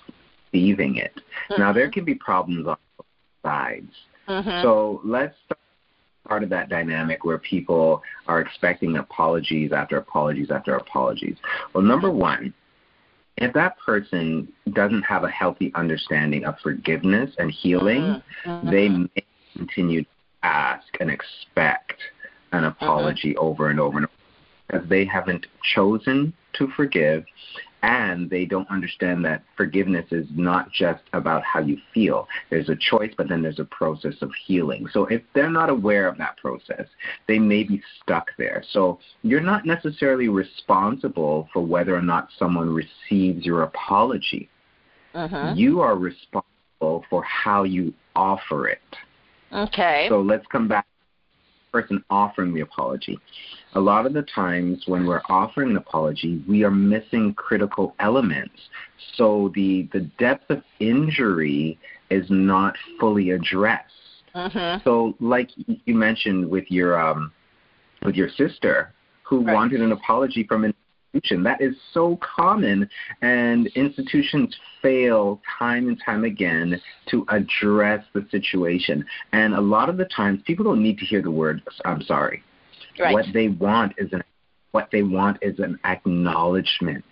receiving 0.53 0.97
it. 0.97 1.15
Mm-hmm. 1.51 1.63
Now, 1.63 1.73
there 1.73 1.91
can 1.91 2.05
be 2.05 2.15
problems 2.15 2.67
on 2.67 2.77
both 2.97 3.07
sides. 3.45 3.93
Mm-hmm. 4.29 4.63
So 4.63 5.01
let's 5.05 5.35
start 5.47 5.59
part 6.27 6.43
of 6.43 6.51
that 6.51 6.69
dynamic 6.69 7.25
where 7.25 7.39
people 7.39 8.03
are 8.27 8.41
expecting 8.41 8.97
apologies 8.97 9.73
after 9.73 9.97
apologies 9.97 10.51
after 10.51 10.75
apologies. 10.75 11.37
Well, 11.73 11.83
number 11.83 12.11
one, 12.11 12.53
if 13.39 13.55
that 13.55 13.79
person 13.79 14.53
doesn't 14.73 15.03
have 15.03 15.25
a 15.25 15.31
healthy 15.31 15.73
understanding 15.75 16.45
of 16.45 16.57
forgiveness 16.63 17.31
and 17.39 17.51
healing, 17.51 18.23
mm-hmm. 18.45 18.71
they 18.71 18.89
may 18.89 19.25
continue 19.57 20.05
ask 20.43 20.87
and 21.01 21.11
expect 21.11 22.01
an 22.53 22.65
uh-huh. 22.65 22.75
apology 22.81 23.37
over 23.37 23.71
and 23.71 23.81
over 23.81 23.99
and 23.99 24.07
over 24.07 24.13
because 24.67 24.89
they 24.89 25.05
haven't 25.05 25.47
chosen 25.75 26.33
to 26.55 26.69
forgive 26.77 27.25
and 27.83 28.29
they 28.29 28.45
don't 28.45 28.69
understand 28.71 29.25
that 29.25 29.43
forgiveness 29.57 30.07
is 30.11 30.27
not 30.35 30.71
just 30.73 31.03
about 31.13 31.45
how 31.45 31.61
you 31.61 31.79
feel. 31.95 32.27
There's 32.51 32.69
a 32.69 32.77
choice, 32.77 33.13
but 33.17 33.29
then 33.29 33.43
there's 33.43 33.61
a 33.61 33.65
process 33.65 34.15
of 34.21 34.33
healing. 34.47 34.89
So 34.93 35.07
if 35.07 35.23
they're 35.35 35.51
not 35.51 35.71
aware 35.71 36.09
of 36.09 36.19
that 36.19 36.37
process, 36.39 36.87
they 37.29 37.39
may 37.39 37.63
be 37.63 37.81
stuck 38.03 38.31
there. 38.37 38.65
So 38.73 38.99
you're 39.23 39.41
not 39.41 39.65
necessarily 39.65 40.29
responsible 40.29 41.49
for 41.53 41.63
whether 41.63 41.95
or 41.95 42.03
not 42.03 42.29
someone 42.37 42.69
receives 42.69 43.47
your 43.47 43.63
apology. 43.63 44.49
Uh-huh. 45.15 45.53
You 45.55 45.81
are 45.81 45.97
responsible 45.97 47.05
for 47.09 47.23
how 47.23 47.63
you 47.63 47.95
offer 48.17 48.69
it. 48.69 48.81
Okay. 49.53 50.07
So 50.09 50.21
let's 50.21 50.47
come 50.51 50.69
back 50.69 50.85
to 50.85 50.91
the 51.73 51.81
person 51.81 52.05
offering 52.11 52.55
the 52.55 52.61
apology. 52.61 53.19
A 53.75 53.81
lot 53.81 54.07
of 54.07 54.13
the 54.13 54.23
times 54.23 54.85
when 54.87 55.07
we're 55.07 55.23
offering 55.29 55.71
an 55.71 55.77
apology, 55.77 56.43
we 56.49 56.65
are 56.65 56.71
missing 56.71 57.35
critical 57.35 57.95
elements. 58.01 58.61
So 59.15 59.53
the 59.55 59.89
the 59.93 60.01
depth 60.19 60.51
of 60.51 60.63
injury 60.81 61.79
is 62.11 62.27
not 62.31 62.75
fully 62.99 63.31
addressed. 63.31 63.93
Mm-hmm. 64.35 64.83
So, 64.85 65.15
like 65.21 65.51
you 65.57 65.95
mentioned 65.95 66.49
with 66.49 66.65
your 66.69 67.01
um, 67.01 67.33
with 68.05 68.15
your 68.15 68.29
sister, 68.31 68.93
who 69.23 69.45
right. 69.45 69.55
wanted 69.55 69.81
an 69.81 69.93
apology 69.93 70.45
from 70.45 70.65
an 70.65 70.75
institution. 71.19 71.43
That 71.43 71.61
is 71.61 71.75
so 71.93 72.19
common, 72.37 72.89
and 73.23 73.67
institutions 73.69 74.55
fail 74.83 75.41
time 75.59 75.89
and 75.89 76.01
time 76.05 76.25
again 76.25 76.81
to 77.11 77.25
address 77.29 78.05
the 78.15 78.27
situation. 78.31 79.05
And 79.33 79.55
a 79.55 79.61
lot 79.61 79.89
of 79.89 79.97
the 79.97 80.07
times, 80.07 80.41
people 80.47 80.65
don't 80.65 80.83
need 80.83 80.99
to 80.99 81.05
hear 81.05 81.23
the 81.23 81.31
word 81.31 81.63
"I'm 81.85 82.03
sorry." 82.03 82.43
Right. 82.99 83.13
What 83.13 83.27
they 83.33 83.49
want 83.49 83.95
is 83.99 84.13
an 84.13 84.23
what 84.73 84.89
they 84.93 85.03
want 85.03 85.39
is 85.43 85.59
an 85.59 85.79
acknowledgement. 85.85 87.05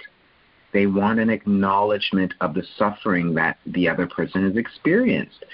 They 0.72 0.86
want 0.86 1.20
an 1.20 1.30
acknowledgement 1.30 2.34
of 2.40 2.52
the 2.52 2.64
suffering 2.76 3.34
that 3.34 3.56
the 3.66 3.88
other 3.88 4.06
person 4.06 4.44
has 4.44 4.56
experienced. 4.56 5.44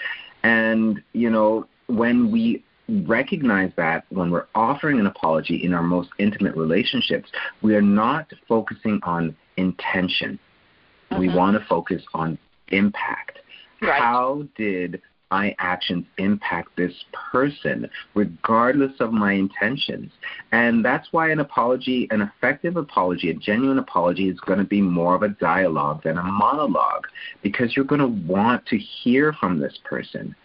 And, 0.42 1.00
you 1.12 1.30
know, 1.30 1.68
when 1.87 2.32
we 2.32 2.64
recognize 2.88 3.72
that 3.76 4.04
when 4.10 4.30
we're 4.30 4.46
offering 4.54 4.98
an 4.98 5.06
apology 5.06 5.64
in 5.64 5.72
our 5.74 5.82
most 5.82 6.10
intimate 6.18 6.56
relationships, 6.56 7.30
we 7.62 7.74
are 7.74 7.82
not 7.82 8.30
focusing 8.48 9.00
on 9.04 9.36
intention. 9.56 10.38
Mm-hmm. 11.10 11.20
We 11.20 11.34
want 11.34 11.58
to 11.58 11.64
focus 11.66 12.02
on 12.14 12.38
impact. 12.68 13.38
Right. 13.80 14.00
How 14.00 14.46
did 14.56 15.00
my 15.32 15.56
actions 15.58 16.04
impact 16.18 16.68
this 16.76 16.92
person, 17.32 17.88
regardless 18.14 18.92
of 19.00 19.14
my 19.14 19.32
intentions. 19.32 20.12
And 20.52 20.84
that's 20.84 21.08
why 21.10 21.30
an 21.30 21.40
apology, 21.40 22.06
an 22.10 22.20
effective 22.20 22.76
apology, 22.76 23.30
a 23.30 23.34
genuine 23.34 23.78
apology, 23.78 24.28
is 24.28 24.38
going 24.40 24.58
to 24.58 24.66
be 24.66 24.82
more 24.82 25.14
of 25.14 25.22
a 25.22 25.30
dialogue 25.30 26.02
than 26.02 26.18
a 26.18 26.22
monologue 26.22 27.06
because 27.42 27.74
you're 27.74 27.86
going 27.86 28.02
to 28.02 28.30
want 28.30 28.66
to 28.66 28.76
hear 28.76 29.32
from 29.32 29.58
this 29.58 29.78
person 29.84 30.36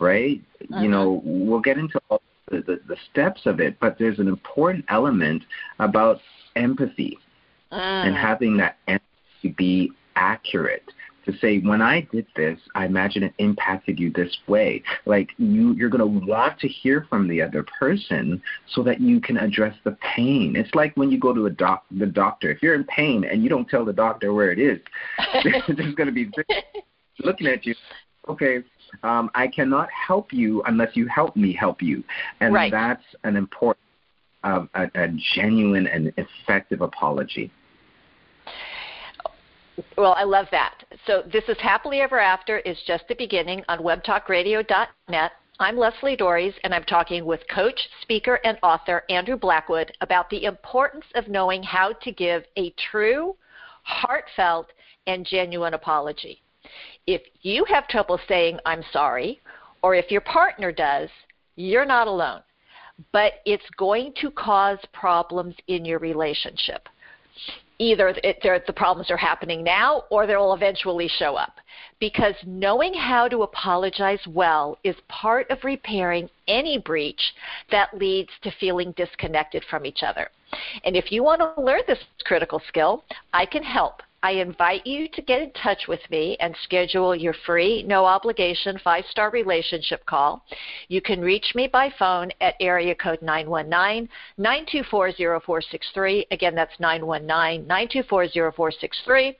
right? 0.00 0.40
Uh-huh. 0.62 0.80
You 0.80 0.88
know, 0.88 1.22
we'll 1.24 1.60
get 1.60 1.78
into 1.78 2.00
all 2.10 2.22
the, 2.50 2.58
the, 2.58 2.80
the, 2.86 2.96
steps 3.10 3.42
of 3.46 3.60
it, 3.60 3.76
but 3.80 3.96
there's 3.98 4.18
an 4.18 4.28
important 4.28 4.84
element 4.88 5.42
about 5.78 6.20
empathy 6.56 7.18
uh. 7.72 7.74
and 7.74 8.14
having 8.14 8.56
that 8.58 8.76
empathy 8.86 9.54
be 9.56 9.92
accurate. 10.16 10.84
To 11.26 11.32
say, 11.38 11.60
when 11.60 11.80
I 11.80 12.06
did 12.12 12.26
this, 12.36 12.58
I 12.74 12.84
imagine 12.84 13.22
it 13.22 13.32
impacted 13.38 13.98
you 13.98 14.10
this 14.10 14.36
way. 14.46 14.82
Like 15.06 15.30
you, 15.38 15.72
you're 15.72 15.88
going 15.88 16.00
to 16.00 16.26
want 16.26 16.58
to 16.60 16.68
hear 16.68 17.06
from 17.08 17.28
the 17.28 17.40
other 17.40 17.64
person 17.78 18.42
so 18.68 18.82
that 18.82 19.00
you 19.00 19.22
can 19.22 19.38
address 19.38 19.74
the 19.84 19.96
pain. 20.14 20.54
It's 20.54 20.74
like 20.74 20.94
when 20.98 21.10
you 21.10 21.18
go 21.18 21.32
to 21.32 21.46
a 21.46 21.50
doc, 21.50 21.86
the 21.90 22.04
doctor. 22.04 22.50
If 22.50 22.62
you're 22.62 22.74
in 22.74 22.84
pain 22.84 23.24
and 23.24 23.42
you 23.42 23.48
don't 23.48 23.66
tell 23.66 23.86
the 23.86 23.92
doctor 23.94 24.34
where 24.34 24.52
it 24.52 24.58
is, 24.58 24.78
there's 25.44 25.94
going 25.94 26.08
to 26.08 26.12
be 26.12 26.30
looking 27.24 27.46
at 27.46 27.64
you. 27.64 27.74
Okay, 28.28 28.62
um, 29.02 29.30
I 29.34 29.48
cannot 29.48 29.88
help 29.90 30.32
you 30.32 30.62
unless 30.66 30.94
you 30.94 31.06
help 31.08 31.36
me 31.36 31.52
help 31.52 31.82
you. 31.82 32.04
And 32.40 32.54
right. 32.54 32.70
that's 32.70 33.04
an 33.24 33.36
important, 33.36 33.84
uh, 34.42 34.66
a, 34.74 34.90
a 34.94 35.08
genuine 35.34 35.86
and 35.86 36.12
effective 36.16 36.80
apology. 36.80 37.50
Well, 39.96 40.14
I 40.16 40.24
love 40.24 40.46
that. 40.52 40.84
So 41.06 41.22
this 41.32 41.44
is 41.48 41.56
Happily 41.58 42.00
Ever 42.00 42.18
After 42.18 42.58
is 42.58 42.78
just 42.86 43.04
the 43.08 43.14
beginning 43.14 43.62
on 43.68 43.80
webtalkradio.net. 43.80 45.32
I'm 45.60 45.76
Lesli 45.76 46.18
Doares, 46.18 46.54
and 46.64 46.74
I'm 46.74 46.84
talking 46.84 47.24
with 47.24 47.40
coach, 47.48 47.78
speaker, 48.02 48.40
and 48.44 48.58
author 48.62 49.04
Andrew 49.08 49.36
Blackwood 49.36 49.92
about 50.00 50.28
the 50.30 50.44
importance 50.44 51.04
of 51.14 51.28
knowing 51.28 51.62
how 51.62 51.92
to 51.92 52.12
give 52.12 52.44
a 52.56 52.74
true, 52.90 53.36
heartfelt, 53.84 54.66
and 55.06 55.24
genuine 55.24 55.74
apology. 55.74 56.43
If 57.06 57.22
you 57.42 57.64
have 57.66 57.88
trouble 57.88 58.18
saying, 58.28 58.58
I'm 58.64 58.82
sorry, 58.92 59.40
or 59.82 59.94
if 59.94 60.10
your 60.10 60.22
partner 60.22 60.72
does, 60.72 61.08
you're 61.56 61.84
not 61.84 62.06
alone. 62.06 62.40
But 63.12 63.34
it's 63.44 63.68
going 63.76 64.14
to 64.20 64.30
cause 64.30 64.78
problems 64.92 65.54
in 65.66 65.84
your 65.84 65.98
relationship. 65.98 66.88
Either 67.80 68.14
it, 68.22 68.38
the 68.66 68.72
problems 68.72 69.10
are 69.10 69.16
happening 69.16 69.64
now 69.64 70.04
or 70.08 70.26
they 70.26 70.36
will 70.36 70.54
eventually 70.54 71.08
show 71.08 71.34
up. 71.34 71.54
Because 71.98 72.34
knowing 72.46 72.94
how 72.94 73.26
to 73.28 73.42
apologize 73.42 74.20
well 74.28 74.78
is 74.84 74.94
part 75.08 75.50
of 75.50 75.64
repairing 75.64 76.30
any 76.46 76.78
breach 76.78 77.34
that 77.72 77.96
leads 77.98 78.30
to 78.42 78.52
feeling 78.60 78.92
disconnected 78.96 79.64
from 79.68 79.84
each 79.84 80.04
other. 80.06 80.30
And 80.84 80.96
if 80.96 81.10
you 81.10 81.24
want 81.24 81.40
to 81.40 81.60
learn 81.60 81.80
this 81.88 81.98
critical 82.24 82.62
skill, 82.68 83.02
I 83.32 83.44
can 83.44 83.64
help 83.64 84.02
I 84.24 84.30
invite 84.30 84.86
you 84.86 85.06
to 85.08 85.20
get 85.20 85.42
in 85.42 85.50
touch 85.50 85.86
with 85.86 86.00
me 86.10 86.38
and 86.40 86.56
schedule 86.64 87.14
your 87.14 87.34
free, 87.44 87.82
no 87.82 88.06
obligation, 88.06 88.80
five 88.82 89.04
star 89.10 89.30
relationship 89.30 90.06
call. 90.06 90.42
You 90.88 91.02
can 91.02 91.20
reach 91.20 91.52
me 91.54 91.68
by 91.70 91.92
phone 91.98 92.30
at 92.40 92.54
area 92.58 92.94
code 92.94 93.20
919 93.20 94.08
924 94.38 95.12
0463. 95.12 96.28
Again, 96.30 96.54
that's 96.54 96.72
919 96.80 97.66
924 97.66 98.28
0463. 98.28 99.36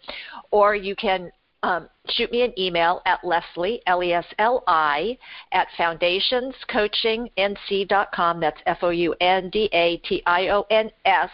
Or 0.51 0.75
you 0.75 0.95
can 0.95 1.33
um, 1.63 1.89
shoot 2.11 2.31
me 2.31 2.43
an 2.43 2.53
email 2.59 3.01
at 3.07 3.23
Lesli, 3.23 3.81
L-E-S-L-I, 3.87 5.17
at 5.53 5.69
foundationscoachingnc.com. 5.79 8.41
That's 8.41 8.61
F-O-U-N-D-A-T-I-O-N-S, 8.67 11.31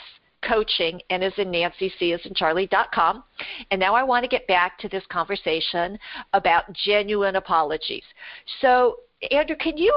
coaching, 0.46 1.00
and 1.10 1.22
is 1.22 1.32
in 1.36 1.50
Nancy, 1.50 1.92
C 1.98 2.12
as 2.12 2.20
in 2.24 2.34
Charlie.com. 2.34 3.24
And 3.70 3.80
now 3.80 3.94
I 3.94 4.02
want 4.02 4.24
to 4.24 4.28
get 4.28 4.46
back 4.46 4.78
to 4.78 4.88
this 4.88 5.04
conversation 5.10 5.98
about 6.32 6.72
genuine 6.72 7.36
apologies. 7.36 8.04
So, 8.60 8.96
Andrew, 9.30 9.56
can 9.56 9.76
you 9.76 9.92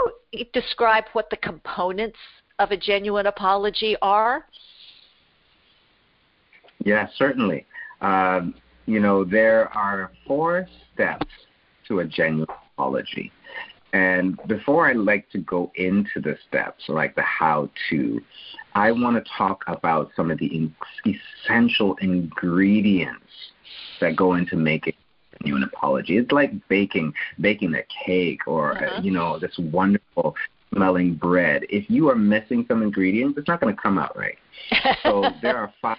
describe 0.53 1.05
what 1.13 1.29
the 1.29 1.37
components 1.37 2.17
of 2.59 2.71
a 2.71 2.77
genuine 2.77 3.27
apology 3.27 3.95
are? 4.01 4.45
Yeah, 6.83 7.07
certainly. 7.17 7.65
Um, 8.01 8.55
you 8.85 8.99
know, 8.99 9.23
there 9.23 9.69
are 9.75 10.11
four 10.27 10.67
steps 10.93 11.27
to 11.87 11.99
a 11.99 12.05
genuine 12.05 12.49
apology. 12.75 13.31
And 13.93 14.39
before 14.47 14.87
I 14.89 14.93
like 14.93 15.29
to 15.31 15.37
go 15.39 15.71
into 15.75 16.19
the 16.19 16.35
steps, 16.47 16.83
like 16.87 17.15
the 17.15 17.21
how 17.21 17.69
to, 17.89 18.19
I 18.75 18.91
want 18.91 19.23
to 19.23 19.31
talk 19.37 19.63
about 19.67 20.11
some 20.15 20.31
of 20.31 20.39
the 20.39 20.47
in- 20.47 20.75
essential 21.05 21.95
ingredients 22.01 23.25
that 24.01 24.15
go 24.15 24.33
into 24.33 24.55
making 24.55 24.93
a 24.93 25.37
genuine 25.39 25.63
apology. 25.63 26.17
It's 26.17 26.31
like 26.31 26.51
baking, 26.67 27.13
baking 27.39 27.75
a 27.75 27.83
cake 28.05 28.47
or, 28.47 28.77
uh-huh. 28.77 29.01
you 29.01 29.11
know, 29.11 29.39
this 29.39 29.57
wonderful 29.57 30.35
smelling 30.73 31.15
bread. 31.15 31.63
If 31.69 31.89
you 31.89 32.09
are 32.09 32.15
missing 32.15 32.65
some 32.67 32.81
ingredients, 32.81 33.37
it's 33.37 33.47
not 33.47 33.61
going 33.61 33.75
to 33.75 33.81
come 33.81 33.97
out 33.97 34.17
right. 34.17 34.37
So 35.03 35.25
there 35.41 35.57
are 35.57 35.73
five 35.81 35.97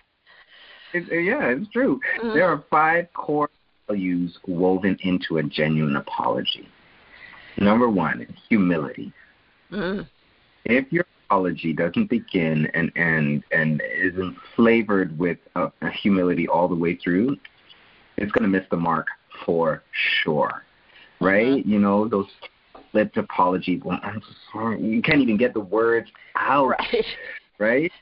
it, 0.94 1.24
yeah, 1.24 1.48
it's 1.48 1.68
true. 1.70 2.00
Mm-hmm. 2.20 2.34
There 2.34 2.48
are 2.48 2.64
five 2.70 3.12
core 3.14 3.50
values 3.88 4.38
woven 4.46 4.96
into 5.02 5.38
a 5.38 5.42
genuine 5.42 5.96
apology. 5.96 6.68
Number 7.58 7.90
one, 7.90 8.26
humility. 8.48 9.12
Mm-hmm. 9.70 10.02
If 10.64 10.92
your 10.92 11.04
apology 11.26 11.72
doesn't 11.72 12.08
begin 12.10 12.68
and 12.74 12.90
and 12.96 13.42
and 13.52 13.82
isn't 14.00 14.36
flavored 14.56 15.18
with 15.18 15.38
a, 15.56 15.70
humility 15.90 16.48
all 16.48 16.68
the 16.68 16.74
way 16.74 16.96
through, 16.96 17.36
it's 18.16 18.32
going 18.32 18.42
to 18.42 18.48
miss 18.48 18.66
the 18.70 18.76
mark 18.76 19.06
for 19.44 19.82
sure. 20.22 20.64
Right? 21.20 21.46
Mm-hmm. 21.46 21.70
You 21.70 21.78
know 21.78 22.08
those 22.08 22.26
flipped 22.90 23.16
apologies. 23.16 23.80
Well, 23.84 23.98
I'm 24.02 24.20
so 24.20 24.34
sorry. 24.52 24.82
You 24.82 25.02
can't 25.02 25.20
even 25.20 25.36
get 25.36 25.54
the 25.54 25.60
words 25.60 26.10
out. 26.36 26.68
Right. 26.68 27.04
Right? 27.60 27.92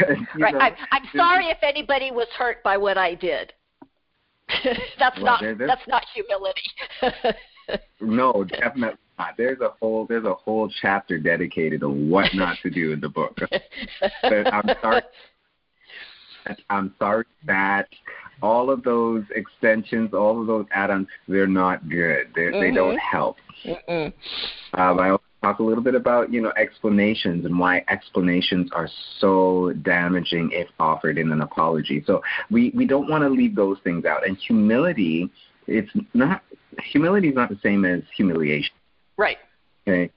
right. 0.00 0.52
Know, 0.52 0.58
I'm, 0.58 0.74
I'm 0.90 1.04
sorry 1.14 1.46
if 1.46 1.58
anybody 1.62 2.10
was 2.10 2.26
hurt 2.36 2.60
by 2.64 2.76
what 2.76 2.98
I 2.98 3.14
did. 3.14 3.52
that's 4.98 5.16
well, 5.20 5.38
not 5.40 5.58
that's 5.58 5.86
not 5.86 6.02
humility. 6.12 7.38
no, 8.00 8.42
definitely. 8.42 8.98
There's 9.36 9.60
a 9.60 9.70
whole 9.80 10.06
there's 10.06 10.24
a 10.24 10.34
whole 10.34 10.70
chapter 10.80 11.18
dedicated 11.18 11.80
to 11.80 11.88
what 11.88 12.34
not 12.34 12.58
to 12.62 12.70
do 12.70 12.92
in 12.92 13.00
the 13.00 13.08
book. 13.08 13.38
I'm 14.22 14.68
sorry. 14.80 15.02
I'm 16.70 16.94
sorry 16.98 17.24
that 17.46 17.88
all 18.42 18.70
of 18.70 18.82
those 18.84 19.24
extensions, 19.34 20.14
all 20.14 20.40
of 20.40 20.46
those 20.46 20.66
add-ons, 20.72 21.08
they're 21.26 21.46
not 21.46 21.88
good. 21.88 22.28
They're, 22.34 22.52
mm-hmm. 22.52 22.60
They 22.60 22.70
don't 22.70 22.98
help. 22.98 23.36
Um, 24.74 25.00
I 25.00 25.10
also 25.10 25.22
talk 25.42 25.58
a 25.58 25.62
little 25.62 25.82
bit 25.82 25.94
about 25.94 26.32
you 26.32 26.40
know 26.40 26.52
explanations 26.56 27.44
and 27.44 27.58
why 27.58 27.84
explanations 27.88 28.70
are 28.72 28.88
so 29.18 29.72
damaging 29.82 30.50
if 30.52 30.68
offered 30.78 31.18
in 31.18 31.32
an 31.32 31.40
apology. 31.40 32.02
So 32.06 32.22
we 32.50 32.72
we 32.74 32.86
don't 32.86 33.08
want 33.08 33.22
to 33.22 33.28
leave 33.28 33.54
those 33.54 33.78
things 33.82 34.04
out. 34.04 34.26
And 34.26 34.36
humility, 34.36 35.30
it's 35.66 35.90
not 36.14 36.42
humility 36.84 37.28
is 37.28 37.34
not 37.34 37.48
the 37.48 37.58
same 37.62 37.84
as 37.84 38.02
humiliation. 38.16 38.74
Right. 39.16 39.38
Okay. 39.86 40.10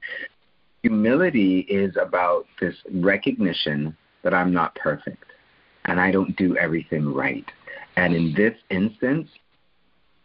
Humility 0.83 1.59
is 1.61 1.95
about 2.01 2.45
this 2.59 2.75
recognition 2.93 3.95
that 4.23 4.33
I'm 4.33 4.53
not 4.53 4.75
perfect 4.75 5.25
and 5.85 5.99
I 5.99 6.11
don't 6.11 6.35
do 6.37 6.57
everything 6.57 7.13
right. 7.13 7.45
And 7.95 8.15
in 8.15 8.33
this 8.35 8.55
instance, 8.69 9.29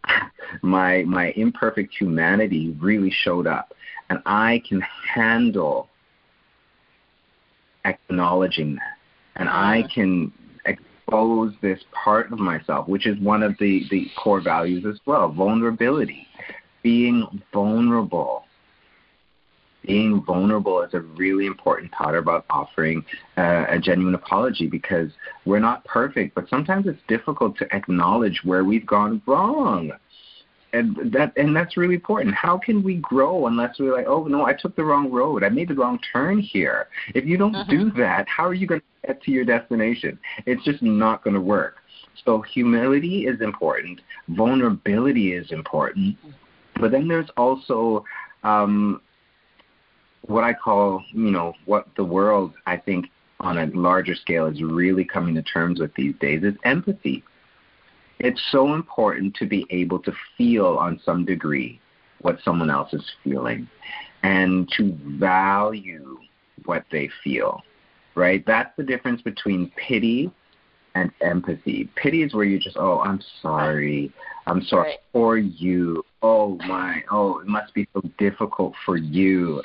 my 0.63 1.03
my 1.05 1.33
imperfect 1.37 1.95
humanity 1.95 2.77
really 2.81 3.11
showed 3.11 3.47
up 3.47 3.75
and 4.11 4.21
I 4.27 4.63
can 4.69 4.83
handle 5.15 5.89
acknowledging 7.85 8.77
that. 8.77 8.99
And 9.37 9.49
I 9.49 9.83
mm-hmm. 9.83 10.01
can 10.01 10.33
expose 10.67 11.55
this 11.63 11.81
part 11.93 12.33
of 12.33 12.39
myself, 12.39 12.89
which 12.89 13.07
is 13.07 13.19
one 13.21 13.43
of 13.43 13.55
the, 13.59 13.85
the 13.91 14.07
core 14.17 14.41
values 14.41 14.85
as 14.87 15.01
well 15.07 15.29
vulnerability. 15.31 16.27
Being 16.83 17.43
vulnerable. 17.53 18.44
Being 19.87 20.23
vulnerable 20.25 20.83
is 20.83 20.95
a 20.95 21.01
really 21.01 21.47
important 21.47 21.93
part 21.93 22.17
about 22.17 22.47
offering 22.51 23.05
uh, 23.37 23.67
a 23.69 23.79
genuine 23.79 24.15
apology 24.15 24.67
because 24.67 25.11
we're 25.45 25.61
not 25.61 25.85
perfect, 25.85 26.35
but 26.35 26.49
sometimes 26.49 26.87
it's 26.87 27.01
difficult 27.09 27.59
to 27.59 27.75
acknowledge 27.75 28.41
where 28.45 28.65
we've 28.65 28.87
gone 28.87 29.21
wrong 29.27 29.93
and 30.75 31.13
that 31.13 31.33
and 31.37 31.55
that's 31.55 31.77
really 31.77 31.95
important. 31.95 32.35
How 32.35 32.59
can 32.59 32.83
we 32.83 32.97
grow 32.97 33.47
unless 33.47 33.79
we're 33.79 33.95
like, 33.95 34.07
oh 34.09 34.25
no, 34.25 34.45
I 34.45 34.53
took 34.53 34.75
the 34.77 34.85
wrong 34.85 35.11
road. 35.11 35.45
I 35.45 35.49
made 35.49 35.69
the 35.69 35.75
wrong 35.75 35.99
turn 36.13 36.41
here. 36.41 36.89
If 37.15 37.25
you 37.25 37.37
don't 37.37 37.53
do 37.69 37.87
mm-hmm. 37.87 38.01
that, 38.01 38.27
how 38.29 38.45
are 38.47 38.55
you 38.55 38.67
going 38.67 38.81
to 38.81 39.07
get 39.07 39.23
to 39.23 39.31
your 39.31 39.45
destination? 39.45 40.19
It's 40.47 40.63
just 40.65 40.83
not 40.83 41.23
going 41.23 41.35
to 41.35 41.41
work. 41.41 41.77
So 42.25 42.43
humility 42.43 43.27
is 43.27 43.41
important. 43.41 44.01
Vulnerability 44.29 45.33
is 45.33 45.53
important. 45.53 46.17
But 46.81 46.91
then 46.91 47.07
there's 47.07 47.31
also 47.37 48.05
um, 48.43 49.01
what 50.27 50.45
I 50.45 50.55
call, 50.55 51.03
you 51.13 51.31
know, 51.31 51.55
what 51.65 51.89
the 51.97 52.05
world 52.05 52.53
I 52.67 52.77
think 52.77 53.07
on 53.41 53.59
a 53.59 53.67
larger 53.67 54.15
scale 54.15 54.47
is 54.47 54.63
really 54.63 55.05
coming 55.05 55.35
to 55.35 55.43
terms 55.43 55.81
with 55.81 55.95
these 55.95 56.15
days 56.21 56.43
is 56.45 56.55
empathy 56.65 57.25
it's 58.19 58.43
so 58.51 58.75
important 58.75 59.35
to 59.37 59.47
be 59.47 59.67
able 59.71 59.99
to 60.01 60.13
feel 60.37 60.79
on 60.79 61.01
some 61.05 61.25
degree 61.25 61.81
what 62.21 62.39
someone 62.43 62.71
else 62.71 62.93
is 62.93 63.05
feeling 63.23 63.69
and 64.23 64.71
to 64.77 64.97
value 65.19 66.19
what 66.65 66.85
they 66.91 67.11
feel, 67.23 67.63
right? 68.15 68.45
That's 68.47 68.75
the 68.77 68.83
difference 68.83 69.21
between 69.21 69.71
pity 69.77 70.31
and 70.95 71.11
empathy. 71.21 71.91
Pity 71.97 72.23
is 72.23 72.33
where 72.33 72.45
you 72.45 72.59
just, 72.59 72.77
oh, 72.79 73.01
I'm 73.01 73.21
sorry. 73.43 74.13
I'm 74.47 74.63
sorry 74.63 74.91
right. 74.91 74.99
for 75.13 75.37
you. 75.37 76.05
Oh 76.27 76.57
my, 76.67 77.03
oh, 77.11 77.41
it 77.41 77.47
must 77.47 77.75
be 77.75 77.87
so 77.93 78.01
difficult 78.17 78.73
for 78.87 78.97
you. 78.97 79.63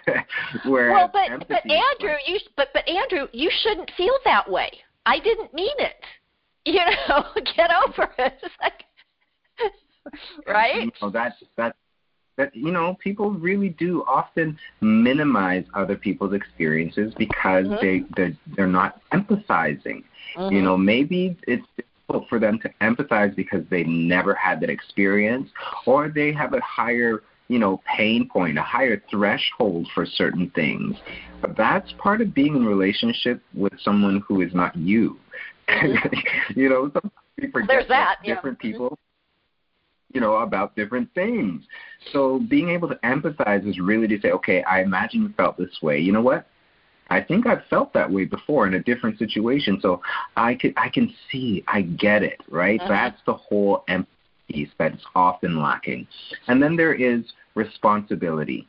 well, 0.64 1.10
but 1.12 1.48
but 1.48 1.62
Andrew, 1.68 2.12
like, 2.12 2.28
you 2.28 2.38
but 2.56 2.68
but 2.72 2.88
Andrew, 2.88 3.26
you 3.32 3.50
shouldn't 3.62 3.90
feel 3.96 4.14
that 4.24 4.48
way. 4.48 4.70
I 5.06 5.18
didn't 5.18 5.52
mean 5.52 5.74
it 5.78 6.04
you 6.68 6.80
know, 7.08 7.24
get 7.56 7.70
over 7.86 8.10
it. 8.18 8.34
It's 8.42 8.54
like, 8.60 8.84
right? 10.46 10.84
You 10.84 10.90
know, 11.00 11.10
that's 11.10 11.36
that's 11.56 11.76
that 12.36 12.54
you 12.54 12.70
know 12.70 12.96
people 13.02 13.30
really 13.30 13.70
do 13.70 14.04
often 14.06 14.58
minimize 14.80 15.64
other 15.74 15.96
people's 15.96 16.34
experiences 16.34 17.14
because 17.16 17.66
mm-hmm. 17.66 17.84
they 17.84 18.02
they're, 18.16 18.36
they're 18.54 18.66
not 18.66 19.00
empathizing. 19.12 20.04
Mm-hmm. 20.36 20.54
You 20.54 20.62
know, 20.62 20.76
maybe 20.76 21.38
it's 21.46 21.66
difficult 22.08 22.28
for 22.28 22.38
them 22.38 22.58
to 22.60 22.70
empathize 22.80 23.34
because 23.36 23.64
they 23.70 23.84
never 23.84 24.34
had 24.34 24.60
that 24.60 24.70
experience, 24.70 25.48
or 25.86 26.08
they 26.08 26.32
have 26.32 26.52
a 26.52 26.60
higher 26.60 27.22
you 27.48 27.58
know 27.58 27.80
pain 27.96 28.28
point, 28.28 28.58
a 28.58 28.62
higher 28.62 29.02
threshold 29.10 29.88
for 29.94 30.04
certain 30.06 30.50
things. 30.54 30.96
But 31.40 31.56
that's 31.56 31.92
part 31.98 32.20
of 32.20 32.34
being 32.34 32.56
in 32.56 32.64
relationship 32.64 33.42
with 33.54 33.72
someone 33.82 34.22
who 34.26 34.40
is 34.40 34.54
not 34.54 34.76
you. 34.76 35.18
Mm-hmm. 35.68 36.58
you 36.60 36.68
know, 36.68 36.90
some 36.92 37.10
people 37.38 37.62
There's 37.66 37.88
that, 37.88 38.16
different 38.24 38.58
yeah. 38.62 38.70
people, 38.70 38.98
you 40.12 40.20
know, 40.20 40.36
about 40.36 40.74
different 40.76 41.12
things. 41.14 41.62
So 42.12 42.40
being 42.48 42.70
able 42.70 42.88
to 42.88 42.96
empathize 42.96 43.68
is 43.68 43.78
really 43.78 44.08
to 44.08 44.20
say, 44.20 44.30
okay, 44.30 44.62
I 44.62 44.82
imagine 44.82 45.22
you 45.22 45.32
felt 45.36 45.56
this 45.56 45.78
way. 45.82 45.98
You 45.98 46.12
know 46.12 46.22
what? 46.22 46.46
I 47.10 47.20
think 47.20 47.46
I've 47.46 47.64
felt 47.70 47.92
that 47.94 48.10
way 48.10 48.24
before 48.24 48.66
in 48.66 48.74
a 48.74 48.82
different 48.82 49.18
situation. 49.18 49.78
So 49.80 50.02
I 50.36 50.54
can 50.54 50.74
I 50.76 50.88
can 50.88 51.12
see, 51.30 51.64
I 51.68 51.82
get 51.82 52.22
it, 52.22 52.40
right? 52.48 52.80
Mm-hmm. 52.80 52.92
That's 52.92 53.20
the 53.26 53.34
whole 53.34 53.84
empathy 53.88 54.12
piece 54.48 54.70
that's 54.78 55.02
often 55.14 55.60
lacking. 55.60 56.06
And 56.48 56.62
then 56.62 56.76
there 56.76 56.94
is 56.94 57.24
responsibility. 57.54 58.66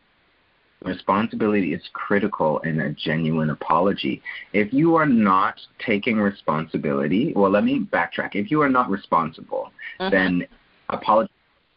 Responsibility 0.84 1.74
is 1.74 1.82
critical 1.92 2.60
in 2.60 2.80
a 2.80 2.94
genuine 2.94 3.50
apology. 3.50 4.22
If 4.54 4.72
you 4.72 4.96
are 4.96 5.06
not 5.06 5.60
taking 5.86 6.18
responsibility, 6.18 7.34
well, 7.36 7.52
let 7.52 7.66
me 7.66 7.86
backtrack. 7.92 8.36
If 8.36 8.50
you 8.50 8.62
are 8.62 8.70
not 8.70 8.90
responsible, 8.90 9.72
uh-huh. 10.00 10.10
then 10.10 10.48
apology 10.88 11.32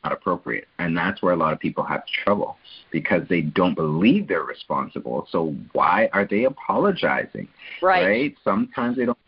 not 0.05 0.13
appropriate. 0.13 0.67
And 0.79 0.97
that's 0.97 1.23
where 1.23 1.33
a 1.33 1.37
lot 1.37 1.53
of 1.53 1.61
people 1.61 1.85
have 1.85 2.03
trouble 2.25 2.57
because 2.91 3.23
they 3.29 3.43
don't 3.43 3.75
believe 3.75 4.29
they're 4.29 4.43
responsible. 4.43 5.27
So 5.31 5.55
why 5.73 6.09
are 6.13 6.27
they 6.27 6.45
apologizing? 6.45 7.49
Right. 7.81 8.07
Right? 8.07 8.35
Sometimes 8.45 8.97
they 8.97 9.07
don't 9.07 9.19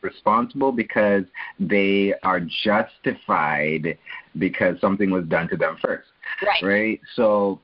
responsible 0.00 0.72
because 0.72 1.24
they 1.60 2.14
are 2.22 2.40
justified 2.40 3.96
because 4.38 4.80
something 4.80 5.10
was 5.10 5.24
done 5.26 5.48
to 5.48 5.56
them 5.56 5.76
first. 5.80 6.08
Right. 6.42 6.62
Right? 6.62 7.00
So 7.14 7.60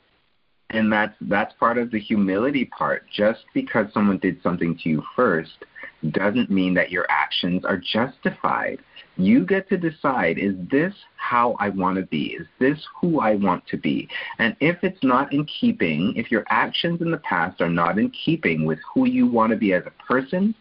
and 0.71 0.93
that's 0.93 1.15
that's 1.23 1.55
part 1.55 1.79
of 1.79 1.91
the 1.91 1.99
humility 1.99 2.67
part. 2.67 3.05
Just 3.15 3.41
because 3.55 3.87
someone 3.93 4.19
did 4.19 4.43
something 4.43 4.79
to 4.83 4.89
you 4.89 5.03
first 5.17 5.65
doesn't 6.11 6.51
mean 6.51 6.75
that 6.75 6.91
your 6.91 7.07
actions 7.09 7.65
are 7.65 7.79
justified. 7.79 8.79
You 9.19 9.45
get 9.45 9.69
to 9.71 9.77
decide 9.77 10.39
is 10.39 10.55
this 10.71 10.95
how 11.17 11.57
I 11.59 11.71
want 11.71 11.97
to 11.97 12.07
be? 12.07 12.37
Is 12.39 12.47
this 12.61 12.79
who 13.01 13.19
I 13.21 13.35
want 13.35 13.67
to 13.67 13.77
be? 13.77 14.09
And 14.39 14.57
if 14.61 14.83
it's 14.85 15.03
not 15.03 15.33
in 15.33 15.45
keeping, 15.45 16.15
if 16.15 16.31
your 16.31 16.45
actions 16.49 17.01
in 17.03 17.11
the 17.11 17.19
past 17.19 17.61
are 17.61 17.69
not 17.69 17.99
in 17.99 18.11
keeping 18.11 18.65
with 18.65 18.79
who 18.95 19.07
you 19.07 19.27
want 19.27 19.51
to 19.51 19.57
be 19.57 19.73
as 19.73 19.83
a 19.87 20.03
person, 20.05 20.55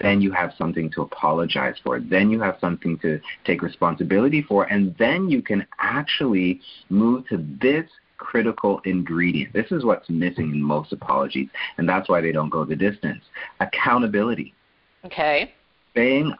then 0.00 0.22
you 0.22 0.32
have 0.32 0.54
something 0.56 0.90
to 0.92 1.02
apologize 1.02 1.76
for. 1.84 2.00
Then 2.00 2.30
you 2.30 2.40
have 2.40 2.56
something 2.58 2.98
to 3.00 3.20
take 3.44 3.60
responsibility 3.60 4.40
for. 4.40 4.64
And 4.64 4.96
then 4.98 5.28
you 5.28 5.42
can 5.42 5.66
actually 5.78 6.62
move 6.88 7.28
to 7.28 7.46
this 7.60 7.84
critical 8.16 8.80
ingredient. 8.84 9.52
This 9.52 9.70
is 9.70 9.84
what's 9.84 10.08
missing 10.08 10.52
in 10.52 10.62
most 10.62 10.92
apologies, 10.92 11.48
and 11.76 11.88
that's 11.88 12.08
why 12.08 12.20
they 12.20 12.32
don't 12.32 12.50
go 12.50 12.64
the 12.64 12.76
distance. 12.76 13.22
Accountability. 13.60 14.54
Okay. 15.04 15.52
Saying 15.94 16.34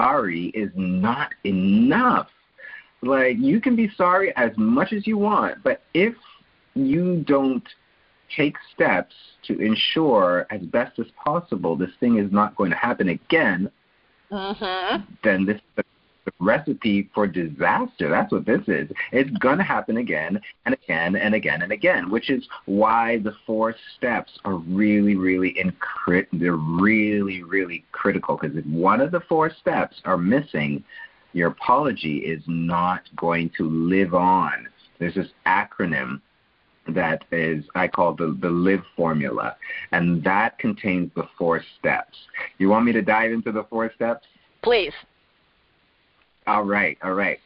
sorry 0.00 0.46
is 0.48 0.70
not 0.74 1.30
enough. 1.44 2.28
Like, 3.02 3.36
you 3.38 3.60
can 3.60 3.76
be 3.76 3.90
sorry 3.96 4.34
as 4.36 4.50
much 4.56 4.92
as 4.92 5.06
you 5.06 5.18
want, 5.18 5.62
but 5.62 5.82
if 5.94 6.14
you 6.74 7.24
don't 7.26 7.66
take 8.34 8.56
steps 8.74 9.14
to 9.46 9.58
ensure 9.58 10.46
as 10.50 10.62
best 10.62 10.98
as 10.98 11.06
possible 11.22 11.76
this 11.76 11.90
thing 11.98 12.18
is 12.18 12.30
not 12.30 12.56
going 12.56 12.70
to 12.70 12.76
happen 12.76 13.08
again, 13.08 13.70
mm-hmm. 14.30 15.02
then 15.24 15.44
this 15.44 15.56
is 15.56 15.62
the 15.76 15.84
recipe 16.38 17.10
for 17.14 17.26
disaster. 17.26 18.08
That's 18.08 18.32
what 18.32 18.46
this 18.46 18.62
is. 18.66 18.90
It's 19.12 19.30
going 19.38 19.58
to 19.58 19.64
happen 19.64 19.96
again 19.98 20.40
and 20.64 20.74
again 20.74 21.16
and 21.16 21.34
again 21.34 21.62
and 21.62 21.72
again, 21.72 22.10
which 22.10 22.30
is 22.30 22.46
why 22.66 23.18
the 23.18 23.34
four 23.46 23.74
steps 23.96 24.38
are 24.44 24.56
really, 24.56 25.16
really 25.16 25.54
incri- 25.54 26.26
they're 26.32 26.56
really, 26.56 27.42
really 27.42 27.84
critical. 27.92 28.36
Because 28.36 28.56
if 28.56 28.66
one 28.66 29.00
of 29.00 29.10
the 29.10 29.20
four 29.28 29.50
steps 29.60 30.00
are 30.04 30.18
missing, 30.18 30.84
your 31.32 31.48
apology 31.48 32.18
is 32.18 32.42
not 32.46 33.02
going 33.16 33.50
to 33.56 33.68
live 33.68 34.14
on. 34.14 34.68
There's 34.98 35.14
this 35.14 35.28
acronym 35.46 36.20
that 36.88 37.24
is 37.30 37.64
I 37.74 37.88
call 37.88 38.14
the 38.14 38.36
the 38.40 38.50
live 38.50 38.82
formula, 38.96 39.56
and 39.92 40.22
that 40.24 40.58
contains 40.58 41.10
the 41.14 41.28
four 41.38 41.62
steps. 41.78 42.16
You 42.58 42.68
want 42.68 42.84
me 42.84 42.92
to 42.92 43.02
dive 43.02 43.32
into 43.32 43.52
the 43.52 43.64
four 43.64 43.92
steps? 43.94 44.26
Please. 44.62 44.92
All 46.50 46.64
right, 46.64 46.98
all 47.04 47.14
right. 47.14 47.38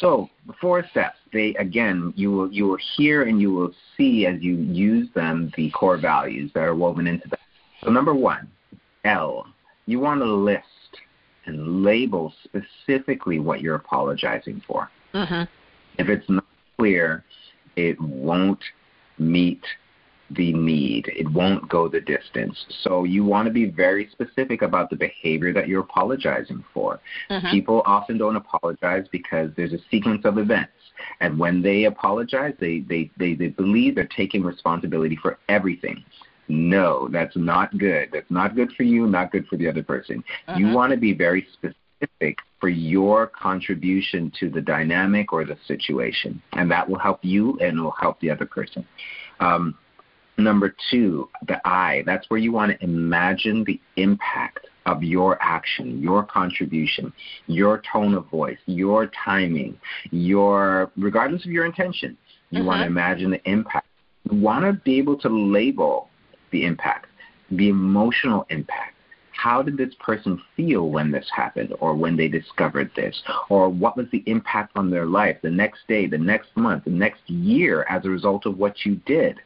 So 0.00 0.28
the 0.48 0.52
four 0.60 0.84
steps, 0.90 1.18
they 1.32 1.54
again, 1.60 2.12
you 2.16 2.32
will 2.32 2.52
you 2.52 2.66
will 2.66 2.78
hear 2.96 3.22
and 3.22 3.40
you 3.40 3.52
will 3.52 3.70
see 3.96 4.26
as 4.26 4.42
you 4.42 4.56
use 4.56 5.08
them 5.14 5.52
the 5.56 5.70
core 5.70 5.96
values 5.96 6.50
that 6.54 6.64
are 6.64 6.74
woven 6.74 7.06
into 7.06 7.28
them. 7.28 7.38
So 7.84 7.90
number 7.92 8.14
one, 8.14 8.50
L, 9.04 9.46
you 9.86 10.00
want 10.00 10.22
to 10.22 10.24
list 10.24 10.64
and 11.46 11.84
label 11.84 12.34
specifically 12.42 13.38
what 13.38 13.60
you're 13.60 13.76
apologizing 13.76 14.60
for. 14.66 14.90
Mm-hmm. 15.14 15.42
If 15.98 16.08
it's 16.08 16.28
not 16.28 16.44
clear, 16.78 17.24
it 17.76 18.00
won't 18.00 18.62
meet 19.18 19.62
the 20.30 20.52
need. 20.52 21.08
It 21.08 21.30
won't 21.30 21.68
go 21.68 21.88
the 21.88 22.00
distance. 22.00 22.66
So 22.82 23.04
you 23.04 23.24
want 23.24 23.46
to 23.46 23.52
be 23.52 23.66
very 23.66 24.08
specific 24.10 24.62
about 24.62 24.90
the 24.90 24.96
behavior 24.96 25.52
that 25.52 25.68
you're 25.68 25.80
apologizing 25.80 26.64
for. 26.74 27.00
Mm-hmm. 27.30 27.50
People 27.50 27.82
often 27.86 28.18
don't 28.18 28.36
apologize 28.36 29.06
because 29.10 29.50
there's 29.56 29.72
a 29.72 29.78
sequence 29.90 30.24
of 30.24 30.38
events. 30.38 30.72
And 31.20 31.38
when 31.38 31.62
they 31.62 31.84
apologize, 31.84 32.54
they, 32.60 32.80
they, 32.80 33.10
they, 33.16 33.34
they 33.34 33.48
believe 33.48 33.94
they're 33.94 34.08
taking 34.16 34.42
responsibility 34.42 35.16
for 35.16 35.38
everything. 35.48 36.04
No, 36.48 37.08
that's 37.10 37.36
not 37.36 37.76
good. 37.78 38.08
That's 38.12 38.30
not 38.30 38.56
good 38.56 38.72
for 38.76 38.82
you, 38.82 39.06
not 39.06 39.32
good 39.32 39.46
for 39.46 39.56
the 39.56 39.68
other 39.68 39.82
person. 39.82 40.24
Mm-hmm. 40.48 40.60
You 40.60 40.74
want 40.74 40.92
to 40.92 40.98
be 40.98 41.12
very 41.12 41.46
specific 41.52 42.38
for 42.60 42.68
your 42.68 43.26
contribution 43.26 44.32
to 44.40 44.50
the 44.50 44.60
dynamic 44.60 45.32
or 45.32 45.44
the 45.44 45.56
situation. 45.66 46.42
And 46.52 46.70
that 46.70 46.88
will 46.88 46.98
help 46.98 47.20
you 47.22 47.58
and 47.60 47.80
will 47.80 47.94
help 48.00 48.20
the 48.20 48.30
other 48.30 48.46
person. 48.46 48.86
Um, 49.40 49.76
Number 50.38 50.74
two, 50.90 51.28
the 51.48 51.60
I. 51.66 52.04
That's 52.06 52.30
where 52.30 52.38
you 52.38 52.52
want 52.52 52.72
to 52.72 52.84
imagine 52.84 53.64
the 53.64 53.80
impact 53.96 54.66
of 54.86 55.02
your 55.02 55.36
action, 55.42 56.00
your 56.00 56.22
contribution, 56.22 57.12
your 57.48 57.82
tone 57.92 58.14
of 58.14 58.26
voice, 58.30 58.58
your 58.66 59.10
timing, 59.24 59.78
your 60.10 60.90
regardless 60.96 61.44
of 61.44 61.50
your 61.50 61.66
intention. 61.66 62.16
You 62.50 62.64
want 62.64 62.80
to 62.80 62.84
Mm-hmm. 62.86 62.96
imagine 62.96 63.30
the 63.32 63.50
impact. 63.50 63.86
You 64.30 64.38
want 64.38 64.64
to 64.64 64.72
be 64.84 64.96
able 64.98 65.18
to 65.18 65.28
label 65.28 66.08
the 66.52 66.64
impact, 66.64 67.06
the 67.50 67.68
emotional 67.68 68.46
impact. 68.48 68.94
How 69.32 69.62
did 69.62 69.76
this 69.76 69.94
person 70.00 70.40
feel 70.56 70.88
when 70.88 71.10
this 71.12 71.28
happened 71.34 71.74
or 71.80 71.94
when 71.94 72.16
they 72.16 72.28
discovered 72.28 72.90
this? 72.96 73.22
Or 73.50 73.68
what 73.68 73.96
was 73.96 74.06
the 74.10 74.22
impact 74.26 74.76
on 74.76 74.90
their 74.90 75.06
life 75.06 75.36
the 75.42 75.50
next 75.50 75.80
day, 75.88 76.06
the 76.06 76.18
next 76.18 76.48
month, 76.56 76.84
the 76.84 76.90
next 76.90 77.28
year 77.28 77.84
as 77.88 78.04
a 78.04 78.08
result 78.08 78.46
of 78.46 78.56
what 78.58 78.84
you 78.84 78.96
did? 79.06 79.40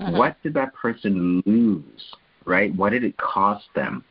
Mhm. 0.00 0.16
What 0.16 0.42
did 0.42 0.54
that 0.54 0.74
person 0.74 1.42
lose, 1.46 2.14
right? 2.44 2.74
What 2.74 2.90
did 2.90 3.04
it 3.04 3.16
cost 3.16 3.66
them? 3.74 4.04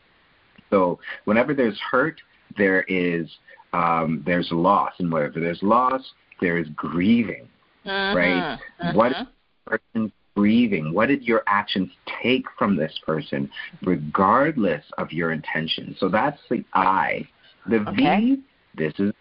So 0.69 0.99
whenever 1.25 1.53
there's 1.53 1.79
hurt, 1.79 2.19
there 2.57 2.81
is 2.83 3.29
um, 3.73 4.23
there's 4.25 4.49
loss, 4.51 4.93
and 4.99 5.11
wherever 5.11 5.39
there's 5.39 5.61
loss, 5.61 6.01
there 6.39 6.57
is 6.57 6.67
grieving, 6.75 7.47
Mm-hmm. 7.85 8.17
right? 8.17 8.59
Mm-hmm. 8.81 8.97
What 8.97 9.27
person 9.65 10.11
grieving? 10.35 10.93
What 10.93 11.07
did 11.09 11.23
your 11.23 11.43
actions 11.47 11.91
take 12.21 12.45
from 12.57 12.75
this 12.75 12.97
person, 13.05 13.49
regardless 13.81 14.83
of 14.97 15.11
your 15.11 15.31
intention? 15.31 15.95
So 15.99 16.09
that's 16.09 16.39
the 16.49 16.63
I. 16.73 17.27
The 17.67 17.77
Okay. 17.89 18.35
V, 18.35 18.43
this 18.75 18.93
is 18.99 19.13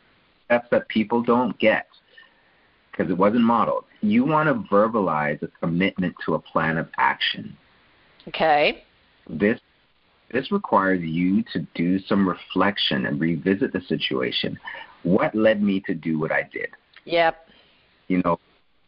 steps 0.46 0.68
that 0.70 0.88
people 0.88 1.22
don't 1.22 1.59
get 1.59 1.87
because 2.90 3.11
it 3.11 3.16
wasn't 3.16 3.42
modeled. 3.42 3.85
You 4.04 4.24
want 4.26 4.48
to 4.48 4.74
verbalize 4.74 5.42
a 5.42 5.48
commitment 5.60 6.14
to 6.26 6.34
a 6.34 6.38
plan 6.38 6.76
of 6.76 6.88
action. 6.98 7.56
Okay. 8.28 8.84
This 9.28 9.58
this 10.30 10.52
requires 10.52 11.00
you 11.00 11.42
to 11.52 11.66
do 11.74 11.98
some 12.00 12.28
reflection 12.28 13.06
and 13.06 13.18
revisit 13.20 13.72
the 13.72 13.80
situation. 13.82 14.58
What 15.04 15.34
led 15.34 15.62
me 15.62 15.80
to 15.86 15.94
do 15.94 16.18
what 16.18 16.32
I 16.32 16.48
did? 16.52 16.68
Yep. 17.04 17.48
You 18.08 18.20
know, 18.24 18.38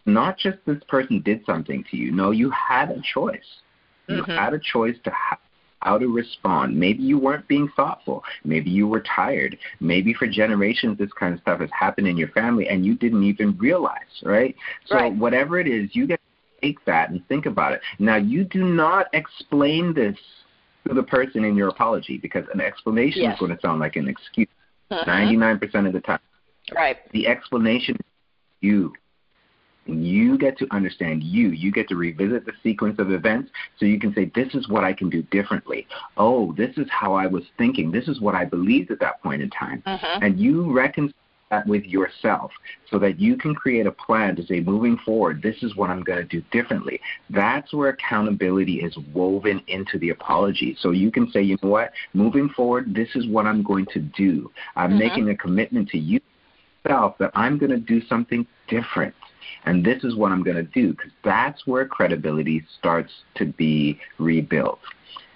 not 0.05 0.39
just 0.39 0.59
this 0.67 0.83
person 0.89 1.23
did 1.23 1.45
something 1.47 1.85
to 1.91 1.97
you. 1.97 2.13
No, 2.13 2.31
you 2.31 2.51
had 2.51 2.91
a 2.91 3.01
choice. 3.01 3.61
You 4.09 4.23
Mhm. 4.23 4.37
had 4.37 4.53
a 4.55 4.59
choice 4.59 4.97
to 5.05 5.11
ha- 5.11 5.39
how 5.87 5.97
to 5.97 6.09
respond. 6.09 6.77
Maybe 6.77 7.01
you 7.05 7.17
weren't 7.17 7.47
being 7.47 7.69
thoughtful. 7.77 8.25
Maybe 8.45 8.71
you 8.71 8.89
were 8.89 9.03
tired. 9.03 9.57
Maybe 9.79 10.13
for 10.13 10.27
generations 10.27 10.99
this 10.99 11.13
kind 11.13 11.33
of 11.33 11.41
stuff 11.41 11.61
has 11.61 11.71
happened 11.71 12.09
in 12.09 12.17
your 12.17 12.27
family 12.31 12.69
and 12.69 12.85
you 12.85 12.97
didn't 12.97 13.23
even 13.23 13.57
realize, 13.57 14.15
right? 14.25 14.57
So 14.87 14.97
Right. 14.97 15.15
whatever 15.15 15.61
it 15.61 15.69
is, 15.69 15.95
you 15.95 16.09
get 16.09 16.19
to 16.19 16.61
take 16.67 16.85
that 16.87 17.11
and 17.11 17.25
think 17.29 17.47
about 17.47 17.73
it. 17.73 17.81
Now 18.01 18.17
you 18.17 18.43
do 18.43 18.65
not 18.65 19.07
explain 19.13 19.95
this 19.95 20.19
to 20.89 20.93
the 20.93 21.05
person 21.05 21.45
in 21.45 21.55
your 21.57 21.69
apology 21.69 22.19
because 22.19 22.45
an 22.53 22.61
explanation 22.61 23.23
Yes. 23.23 23.35
is 23.35 23.39
going 23.39 23.55
to 23.55 23.61
sound 23.61 23.79
like 23.79 23.95
an 23.95 24.09
excuse 24.09 24.49
Mhm. 24.91 25.07
99% 25.07 25.87
of 25.87 25.93
the 25.93 26.01
time. 26.01 26.19
Right. 26.75 26.99
The 27.13 27.29
explanation 27.29 27.95
is 27.95 28.07
you. 28.61 28.93
You 29.87 30.37
get 30.39 30.59
to 30.59 30.67
understand 30.71 31.23
you. 31.23 31.51
You 31.51 31.73
get 31.73 31.89
to 31.89 31.97
revisit 31.97 32.45
the 32.45 32.53
sequence 32.63 32.99
of 32.99 33.11
events 33.11 33.51
so 33.79 33.87
you 33.87 33.99
can 33.99 34.15
say, 34.15 34.31
This 34.35 34.55
is 34.55 34.69
what 34.69 34.85
I 34.85 34.93
can 34.93 35.09
do 35.09 35.23
differently. 35.23 35.87
Oh, 36.17 36.53
this 36.53 36.77
is 36.77 36.87
how 36.91 37.15
I 37.15 37.27
was 37.27 37.45
thinking. 37.59 37.91
This 37.91 38.09
is 38.09 38.21
what 38.21 38.35
I 38.35 38.45
believed 38.45 38.91
at 38.91 39.01
that 39.01 39.23
point 39.23 39.43
in 39.43 39.51
time. 39.51 39.83
Mhm. 39.87 40.19
And 40.23 40.41
you 40.41 40.73
reconcile 40.73 41.15
that 41.51 41.67
with 41.67 41.85
yourself 41.85 42.51
so 42.91 42.99
that 42.99 43.21
you 43.21 43.37
can 43.37 43.55
create 43.55 43.87
a 43.87 43.93
plan 43.93 44.35
to 44.35 44.45
say, 44.45 44.61
moving 44.61 44.97
forward, 44.99 45.41
this 45.43 45.63
is 45.63 45.77
what 45.77 45.91
I'm 45.91 46.03
going 46.03 46.19
to 46.19 46.25
do 46.25 46.43
differently. 46.51 47.01
That's 47.31 47.73
where 47.73 47.91
accountability 47.91 48.81
is 48.81 48.97
woven 49.15 49.63
into 49.69 49.97
the 50.01 50.11
apology. 50.11 50.77
So 50.81 50.91
you 50.91 51.13
can 51.13 51.31
say, 51.31 51.43
you 51.43 51.57
know 51.63 51.69
what, 51.69 51.93
moving 52.15 52.49
forward, 52.49 52.93
this 52.95 53.15
is 53.15 53.29
what 53.29 53.47
I'm 53.47 53.63
going 53.63 53.87
to 53.93 54.01
do. 54.01 54.51
I'm 54.75 54.95
Mhm. 54.95 54.99
making 54.99 55.29
a 55.31 55.37
commitment 55.37 55.89
to 55.91 55.99
you 55.99 56.21
yourself 56.85 57.19
that 57.19 57.31
I'm 57.35 57.59
going 57.59 57.71
to 57.71 57.79
do 57.79 58.01
something 58.03 58.47
different. 58.69 59.15
And 59.67 59.85
this 59.85 60.05
is 60.05 60.15
what 60.15 60.31
I'm 60.31 60.45
going 60.45 60.57
to 60.57 60.63
do 60.63 60.93
because 60.93 61.11
that's 61.25 61.67
where 61.67 61.87
credibility 61.87 62.65
starts 62.79 63.13
to 63.35 63.47
be 63.47 64.01
rebuilt. 64.19 64.79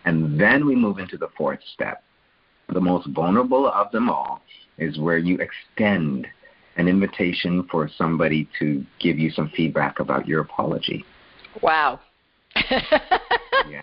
And 0.05 0.41
then 0.41 0.67
we 0.67 0.77
move 0.77 0.99
into 0.99 1.17
the 1.17 1.29
fourth 1.37 1.59
step. 1.75 2.03
The 2.73 2.81
most 2.81 3.09
vulnerable 3.09 3.67
of 3.67 3.91
them 3.91 4.09
all 4.09 4.41
is 4.79 4.99
where 4.99 5.19
you 5.19 5.39
extend 5.39 6.27
an 6.77 6.87
invitation 6.87 7.67
for 7.71 7.91
somebody 7.99 8.49
to 8.61 8.85
give 9.01 9.19
you 9.19 9.31
some 9.31 9.51
feedback 9.55 9.99
about 9.99 10.29
your 10.29 10.41
apology. 10.41 11.05
Wow. 11.61 12.01
yeah. 12.71 13.83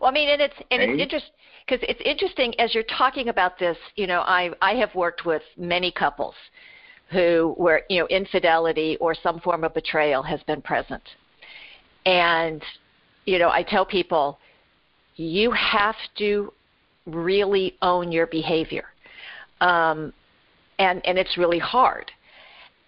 Well, 0.00 0.10
I 0.10 0.12
mean, 0.12 0.28
and 0.28 0.42
it's 0.42 0.54
and 0.70 0.82
hey? 0.82 0.90
it's 0.90 1.02
interesting 1.02 1.32
because 1.66 1.86
it's 1.88 2.00
interesting 2.04 2.58
as 2.60 2.74
you're 2.74 2.84
talking 2.84 3.28
about 3.28 3.58
this. 3.58 3.76
You 3.96 4.06
know, 4.06 4.20
I 4.20 4.50
I 4.60 4.74
have 4.74 4.94
worked 4.94 5.24
with 5.24 5.42
many 5.56 5.90
couples 5.90 6.34
who 7.10 7.54
where 7.56 7.82
you 7.88 8.00
know 8.00 8.06
infidelity 8.08 8.96
or 9.00 9.14
some 9.14 9.40
form 9.40 9.64
of 9.64 9.74
betrayal 9.74 10.22
has 10.22 10.42
been 10.44 10.60
present, 10.60 11.02
and 12.04 12.62
you 13.24 13.38
know 13.38 13.50
I 13.50 13.62
tell 13.62 13.86
people 13.86 14.38
you 15.16 15.50
have 15.52 15.96
to 16.18 16.52
really 17.06 17.76
own 17.82 18.10
your 18.10 18.26
behavior, 18.26 18.84
um, 19.60 20.12
and 20.78 21.04
and 21.06 21.18
it's 21.18 21.36
really 21.36 21.58
hard. 21.58 22.10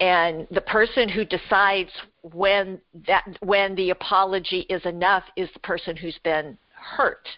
And 0.00 0.46
the 0.52 0.61
person 0.61 1.09
who 1.09 1.24
decides 1.24 1.90
when 2.22 2.81
that 3.07 3.24
when 3.40 3.74
the 3.74 3.90
apology 3.90 4.61
is 4.68 4.85
enough 4.85 5.24
is 5.37 5.48
the 5.54 5.61
person 5.61 5.96
who's 5.96 6.18
been 6.22 6.57
hurt. 6.81 7.29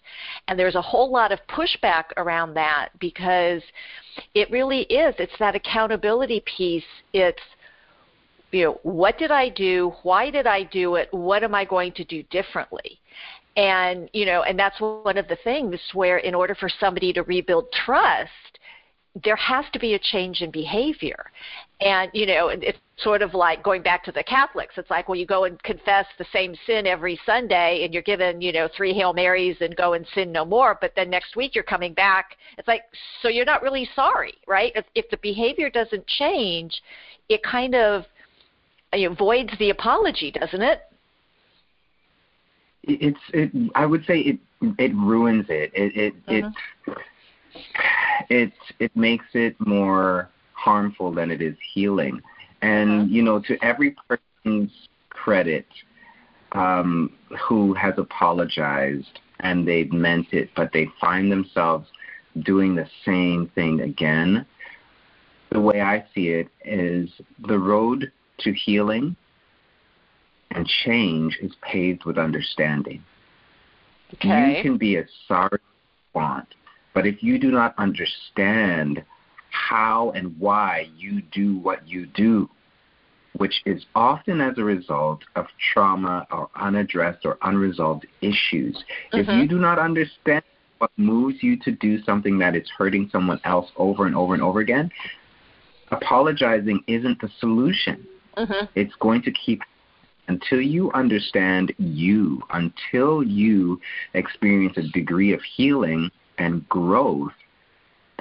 And 0.49 0.59
there's 0.59 0.75
a 0.75 0.83
whole 0.83 1.11
lot 1.11 1.33
of 1.33 1.39
pushback 1.49 2.05
around 2.17 2.55
that 2.55 2.91
because 2.99 3.63
it 4.35 4.51
really 4.51 4.83
is. 4.83 5.15
It's 5.19 5.39
that 5.39 5.55
accountability 5.55 6.43
piece. 6.57 6.85
It's 7.13 7.41
you 8.53 8.65
know, 8.65 8.81
what 8.83 9.17
did 9.17 9.31
I 9.31 9.49
do? 9.49 9.93
Why 10.03 10.31
did 10.31 10.47
I 10.47 10.65
do 10.65 10.97
it? 10.97 11.09
What 11.13 11.45
am 11.45 11.55
I 11.55 11.65
going 11.65 11.93
to 11.93 12.05
do 12.05 12.23
differently? 12.25 12.99
And 13.57 14.09
you 14.13 14.27
know, 14.27 14.43
and 14.43 14.59
that's 14.59 14.81
one 14.81 15.19
of 15.19 15.29
the 15.29 15.39
things 15.45 15.79
where 15.93 16.19
in 16.19 16.35
order 16.35 16.55
for 16.55 16.69
somebody 16.69 17.13
to 17.13 17.23
rebuild 17.23 17.71
trust, 17.73 18.50
there 19.25 19.37
has 19.37 19.65
to 19.73 19.79
be 19.79 19.95
a 19.95 19.99
change 19.99 20.41
in 20.41 20.51
behavior. 20.51 21.31
And, 21.81 22.11
you 22.13 22.27
know, 22.27 22.49
it's 22.49 22.79
sort 22.99 23.23
of 23.23 23.33
like 23.33 23.63
going 23.63 23.83
back 23.83 24.05
to 24.05 24.13
the 24.13 24.23
Catholics. 24.23 24.75
It's 24.77 24.91
like, 24.91 25.09
well, 25.09 25.17
you 25.17 25.27
go 25.27 25.45
and 25.45 25.61
confess 25.63 26.07
the 26.19 26.27
same 26.33 26.55
sin 26.67 26.87
every 26.87 27.19
Sunday 27.25 27.85
and 27.85 27.95
you're 27.95 28.03
given, 28.03 28.43
you 28.43 28.53
know, 28.53 28.69
three 28.77 28.93
Hail 28.93 29.15
Marys 29.15 29.57
and 29.61 29.75
go 29.77 29.95
and 29.95 30.07
sin 30.15 30.31
no 30.31 30.45
more. 30.45 30.77
But 30.79 30.93
then 30.95 31.09
next 31.09 31.37
week 31.37 31.55
you're 31.55 31.65
coming 31.65 31.95
back. 31.95 32.37
It's 32.59 32.69
like, 32.69 32.83
so 33.23 33.29
you're 33.29 33.47
not 33.47 33.63
really 33.63 33.89
sorry, 33.97 34.35
right? 34.47 34.73
If, 34.75 34.85
if 34.95 35.09
the 35.11 35.17
behavior 35.19 35.71
doesn't 35.71 36.07
change, 36.07 36.83
it 37.31 37.43
kind 37.43 37.75
of 37.75 38.05
you 38.93 39.09
know, 39.09 39.15
voids 39.15 39.53
the 39.59 39.71
apology, 39.71 40.31
doesn't 40.31 40.63
it? 40.63 40.83
It's, 42.83 43.19
it, 43.33 43.51
I 43.75 43.87
would 43.87 44.05
say 44.05 44.21
it, 44.21 44.39
it 44.79 44.95
ruins 44.95 45.47
it. 45.49 45.71
It, 45.75 45.97
it, 45.97 46.15
it, 46.29 46.45
uh-huh. 46.45 46.95
It, 48.29 48.53
it 48.79 48.95
makes 48.97 49.27
it 49.35 49.57
more 49.59 50.29
harmful 50.55 51.13
than 51.13 51.31
it 51.31 51.41
is 51.41 51.57
healing. 51.73 52.21
And, 52.63 53.03
mm-hmm. 53.03 53.15
you 53.15 53.23
know, 53.23 53.41
to 53.41 53.57
every 53.63 53.97
person's 54.09 54.71
credit 55.09 55.67
um, 56.53 57.13
who 57.49 57.75
has 57.75 57.95
apologized 57.97 59.21
and 59.41 59.67
they've 59.67 59.93
meant 59.93 60.33
it, 60.33 60.51
but 60.55 60.71
they 60.73 60.89
find 61.01 61.31
themselves 61.31 61.89
doing 62.43 62.75
the 62.75 62.87
same 63.05 63.51
thing 63.55 63.81
again, 63.81 64.47
the 65.51 65.61
way 65.61 65.81
I 65.81 66.05
see 66.15 66.29
it 66.29 66.49
is 66.65 67.11
the 67.47 67.59
road 67.59 68.13
to 68.41 68.53
healing 68.53 69.17
and 70.53 70.67
change 70.85 71.39
is 71.41 71.53
paved 71.63 72.05
with 72.05 72.19
understanding. 72.19 73.03
Okay. 74.15 74.57
You 74.57 74.63
can 74.63 74.79
be 74.79 74.97
as 74.97 75.07
sorry 75.29 75.51
as 75.53 75.61
you 75.61 76.21
want, 76.21 76.49
but 76.95 77.07
if 77.07 77.23
you 77.23 77.39
do 77.39 77.51
not 77.51 77.75
understand 77.79 79.03
how 79.51 80.13
and 80.13 80.39
why 80.39 80.89
you 80.97 81.23
do 81.33 81.59
what 81.59 81.87
you 81.87 82.07
do, 82.07 82.49
which 83.37 83.63
is 83.65 83.85
often 83.95 84.41
as 84.41 84.59
a 84.59 84.65
result 84.65 85.21
of 85.37 85.47
trauma 85.73 86.27
or 86.31 86.49
unaddressed 86.57 87.25
or 87.25 87.39
unresolved 87.43 88.07
issues. 88.21 88.77
Mm-hmm. 89.13 89.19
If 89.19 89.29
you 89.29 89.49
do 89.49 89.59
not 89.59 89.79
understand 89.79 90.43
what 90.79 90.91
moves 90.97 91.43
you 91.43 91.57
to 91.61 91.71
do 91.73 92.03
something 92.03 92.39
that 92.39 92.57
is 92.57 92.69
hurting 92.77 93.09
someone 93.13 93.41
else 93.45 93.71
over 93.77 94.07
and 94.07 94.17
over 94.17 94.35
and 94.35 94.43
over 94.43 94.61
again, 94.61 94.91
apologizing 95.91 96.83
isn't 96.87 97.21
the 97.21 97.31
solution. 97.39 98.07
Mm-hmm. 98.37 98.67
It's 98.75 98.95
going 99.01 99.23
to 99.23 99.33
keep 99.33 99.63
until 100.29 100.61
you 100.61 100.93
understand 100.93 101.73
you, 101.79 102.41
until 102.51 103.23
you 103.23 103.81
experience 104.15 104.77
a 104.77 104.83
degree 104.93 105.33
of 105.33 105.41
healing 105.57 106.11
and 106.39 106.69
growth, 106.69 107.33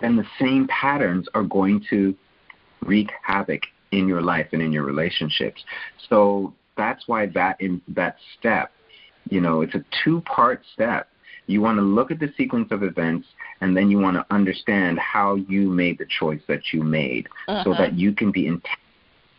then 0.02 0.16
the 0.16 0.26
same 0.40 0.68
patterns 0.68 1.28
are 1.34 1.44
going 1.44 1.84
to 1.90 2.16
wreak 2.82 3.12
havoc 3.22 3.64
in 3.92 4.08
your 4.08 4.22
life 4.22 4.48
and 4.52 4.62
in 4.62 4.72
your 4.72 4.84
relationships. 4.84 5.64
So 6.10 6.54
that's 6.78 7.08
why 7.08 7.28
that 7.28 7.60
in 7.60 7.82
that 7.90 8.18
step, 8.38 8.72
you 9.30 9.42
know, 9.42 9.62
it's 9.62 9.76
a 9.76 9.84
two-part 10.04 10.62
step. 10.74 11.10
You 11.48 11.62
want 11.62 11.78
to 11.78 11.82
look 11.82 12.12
at 12.12 12.20
the 12.20 12.32
sequence 12.38 12.72
of 12.72 12.84
events 12.84 13.28
and 13.62 13.76
then 13.76 13.90
you 13.90 13.98
want 13.98 14.16
to 14.16 14.26
understand 14.34 15.00
how 15.00 15.36
you 15.36 15.70
made 15.70 15.98
the 15.98 16.06
choice 16.06 16.42
that 16.48 16.72
you 16.72 16.84
made 16.84 17.28
uh-huh. 17.48 17.64
so 17.64 17.74
that 17.74 17.98
you 17.98 18.14
can 18.14 18.32
be 18.32 18.46
intentional 18.46 18.78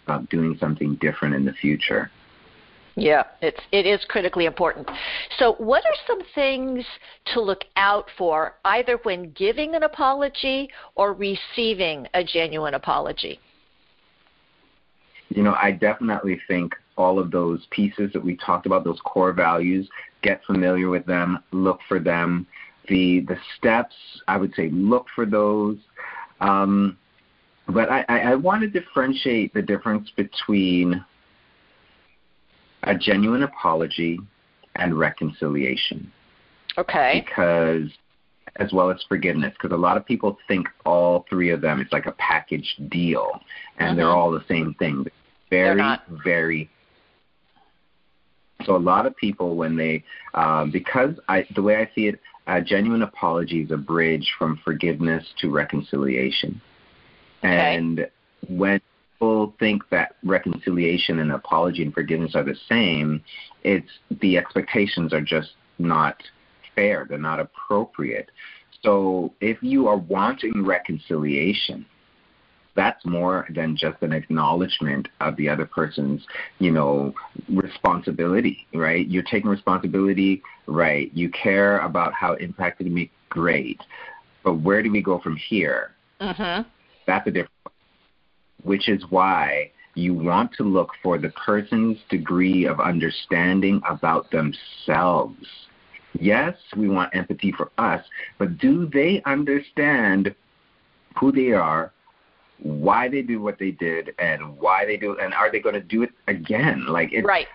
about 0.06 0.28
doing 0.28 0.56
something 0.58 0.96
different 0.96 1.34
in 1.34 1.44
the 1.44 1.52
future. 1.52 2.10
Yeah, 2.96 3.24
it's 3.40 3.60
it 3.72 3.86
is 3.86 4.00
critically 4.08 4.46
important. 4.46 4.88
So, 5.38 5.54
what 5.58 5.84
are 5.84 5.94
some 6.06 6.20
things 6.34 6.84
to 7.32 7.40
look 7.40 7.64
out 7.76 8.06
for 8.18 8.56
either 8.64 8.98
when 9.04 9.30
giving 9.32 9.74
an 9.74 9.84
apology 9.84 10.68
or 10.96 11.12
receiving 11.12 12.08
a 12.14 12.24
genuine 12.24 12.74
apology? 12.74 13.40
You 15.28 15.44
know, 15.44 15.54
I 15.54 15.70
definitely 15.70 16.40
think 16.48 16.74
all 16.96 17.18
of 17.20 17.30
those 17.30 17.64
pieces 17.70 18.12
that 18.12 18.22
we 18.22 18.36
talked 18.36 18.66
about, 18.66 18.82
those 18.82 19.00
core 19.04 19.32
values, 19.32 19.88
get 20.22 20.44
familiar 20.44 20.88
with 20.88 21.06
them, 21.06 21.42
look 21.52 21.78
for 21.86 22.00
them. 22.00 22.46
The 22.88 23.20
the 23.20 23.36
steps, 23.56 23.94
I 24.26 24.36
would 24.36 24.52
say, 24.54 24.68
look 24.70 25.06
for 25.14 25.26
those. 25.26 25.76
Um, 26.40 26.98
but 27.68 27.88
I, 27.88 28.04
I 28.08 28.34
want 28.34 28.62
to 28.62 28.68
differentiate 28.68 29.54
the 29.54 29.62
difference 29.62 30.10
between 30.16 31.04
a 32.84 32.96
genuine 32.96 33.42
apology 33.42 34.18
and 34.76 34.98
reconciliation. 34.98 36.10
Okay. 36.78 37.24
Because 37.26 37.90
as 38.56 38.72
well 38.72 38.90
as 38.90 39.02
forgiveness 39.08 39.52
because 39.54 39.74
a 39.74 39.80
lot 39.80 39.96
of 39.96 40.04
people 40.04 40.38
think 40.48 40.66
all 40.84 41.24
three 41.28 41.50
of 41.50 41.60
them 41.60 41.80
it's 41.80 41.92
like 41.92 42.06
a 42.06 42.12
package 42.12 42.76
deal 42.88 43.40
and 43.78 43.90
mm-hmm. 43.90 43.96
they're 43.98 44.10
all 44.10 44.30
the 44.30 44.44
same 44.48 44.74
thing 44.78 45.06
very 45.50 45.80
very 46.24 46.68
so 48.64 48.76
a 48.76 48.78
lot 48.78 49.06
of 49.06 49.16
people 49.16 49.56
when 49.56 49.76
they 49.76 50.02
um, 50.34 50.70
because 50.70 51.14
i 51.28 51.46
the 51.54 51.62
way 51.62 51.76
i 51.76 51.88
see 51.94 52.08
it 52.08 52.20
a 52.46 52.60
genuine 52.60 53.02
apology 53.02 53.62
is 53.62 53.70
a 53.70 53.76
bridge 53.76 54.32
from 54.38 54.60
forgiveness 54.64 55.24
to 55.38 55.48
reconciliation 55.50 56.60
okay. 57.44 57.76
and 57.76 58.08
when 58.48 58.80
people 59.20 59.54
think 59.58 59.82
that 59.90 60.16
reconciliation 60.24 61.18
and 61.18 61.32
apology 61.32 61.82
and 61.82 61.92
forgiveness 61.92 62.34
are 62.34 62.42
the 62.42 62.56
same, 62.68 63.22
it's 63.64 63.90
the 64.22 64.38
expectations 64.38 65.12
are 65.12 65.20
just 65.20 65.50
not 65.78 66.16
fair. 66.74 67.06
They're 67.06 67.18
not 67.18 67.38
appropriate. 67.38 68.30
So 68.82 69.34
if 69.42 69.58
you 69.62 69.88
are 69.88 69.98
wanting 69.98 70.64
reconciliation, 70.64 71.84
that's 72.74 73.04
more 73.04 73.46
than 73.54 73.76
just 73.76 74.00
an 74.00 74.12
acknowledgement 74.12 75.08
of 75.20 75.36
the 75.36 75.50
other 75.50 75.66
person's, 75.66 76.24
you 76.58 76.70
know, 76.70 77.12
responsibility, 77.50 78.66
right? 78.72 79.06
You're 79.06 79.22
taking 79.24 79.50
responsibility, 79.50 80.42
right? 80.66 81.10
You 81.12 81.30
care 81.30 81.80
about 81.80 82.14
how 82.14 82.32
it 82.32 82.42
impacted 82.42 82.90
me, 82.90 83.10
great. 83.28 83.80
But 84.44 84.54
where 84.54 84.82
do 84.82 84.90
we 84.90 85.02
go 85.02 85.18
from 85.18 85.36
here? 85.36 85.90
Mm-hmm. 86.22 86.66
That's 87.06 87.26
a 87.26 87.30
different 87.30 87.50
which 88.62 88.88
is 88.88 89.02
why 89.10 89.70
you 89.94 90.14
want 90.14 90.52
to 90.54 90.62
look 90.62 90.90
for 91.02 91.18
the 91.18 91.30
person's 91.30 91.98
degree 92.08 92.66
of 92.66 92.80
understanding 92.80 93.80
about 93.88 94.30
themselves. 94.30 95.46
Yes, 96.18 96.56
we 96.76 96.88
want 96.88 97.14
empathy 97.14 97.52
for 97.52 97.70
us, 97.78 98.04
but 98.38 98.58
do 98.58 98.88
they 98.92 99.22
understand 99.26 100.34
who 101.18 101.32
they 101.32 101.52
are, 101.52 101.92
why 102.62 103.08
they 103.08 103.22
do 103.22 103.40
what 103.40 103.58
they 103.58 103.70
did, 103.70 104.10
and 104.18 104.56
why 104.58 104.84
they 104.84 104.96
do, 104.96 105.16
and 105.18 105.32
are 105.34 105.50
they 105.50 105.60
going 105.60 105.74
to 105.74 105.80
do 105.80 106.02
it 106.02 106.10
again? 106.28 106.86
Like 106.86 107.12
it, 107.12 107.24
right. 107.24 107.46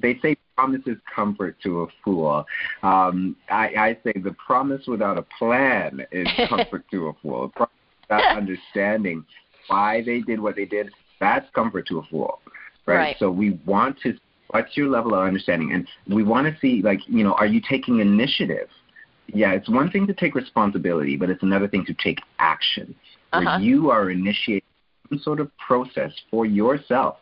They 0.00 0.18
say 0.20 0.36
promises 0.56 0.96
comfort 1.14 1.56
to 1.62 1.82
a 1.82 1.86
fool. 2.04 2.44
Um, 2.82 3.36
I, 3.50 3.66
I 3.76 3.98
say 4.04 4.12
the 4.18 4.34
promise 4.44 4.86
without 4.86 5.18
a 5.18 5.24
plan 5.38 6.04
is 6.10 6.26
comfort 6.48 6.84
to 6.90 7.08
a 7.08 7.12
fool. 7.22 7.50
Promise 7.50 7.72
without 8.02 8.36
understanding 8.36 9.24
why 9.68 10.02
they 10.04 10.20
did 10.20 10.40
what 10.40 10.56
they 10.56 10.64
did, 10.64 10.90
that's 11.20 11.48
comfort 11.54 11.86
to 11.88 11.98
a 11.98 12.02
fool. 12.04 12.40
Right? 12.86 12.96
right. 12.96 13.16
So 13.18 13.30
we 13.30 13.60
want 13.64 13.98
to 14.02 14.14
what's 14.52 14.76
your 14.76 14.88
level 14.88 15.14
of 15.14 15.26
understanding? 15.26 15.72
And 15.72 15.88
we 16.14 16.22
want 16.22 16.46
to 16.46 16.60
see 16.60 16.82
like, 16.82 17.00
you 17.06 17.24
know, 17.24 17.32
are 17.34 17.46
you 17.46 17.60
taking 17.68 18.00
initiative? 18.00 18.68
Yeah, 19.26 19.52
it's 19.52 19.68
one 19.68 19.90
thing 19.90 20.06
to 20.06 20.14
take 20.14 20.34
responsibility, 20.34 21.16
but 21.16 21.30
it's 21.30 21.42
another 21.42 21.68
thing 21.68 21.84
to 21.86 21.94
take 21.94 22.18
action. 22.38 22.94
Uh-huh. 23.32 23.44
Where 23.44 23.60
you 23.60 23.90
are 23.90 24.10
initiating 24.10 24.68
some 25.08 25.18
sort 25.20 25.40
of 25.40 25.50
process 25.56 26.12
for 26.30 26.44
yourself 26.44 27.16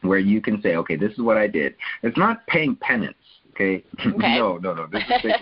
where 0.00 0.18
you 0.18 0.40
can 0.40 0.60
say, 0.62 0.76
okay, 0.76 0.96
this 0.96 1.12
is 1.12 1.18
what 1.18 1.36
I 1.36 1.46
did. 1.46 1.74
It's 2.02 2.16
not 2.16 2.46
paying 2.46 2.76
penance. 2.76 3.16
Okay. 3.50 3.84
okay. 4.00 4.16
no, 4.16 4.56
no, 4.58 4.74
no. 4.74 4.86
This 4.90 5.02
is, 5.22 5.32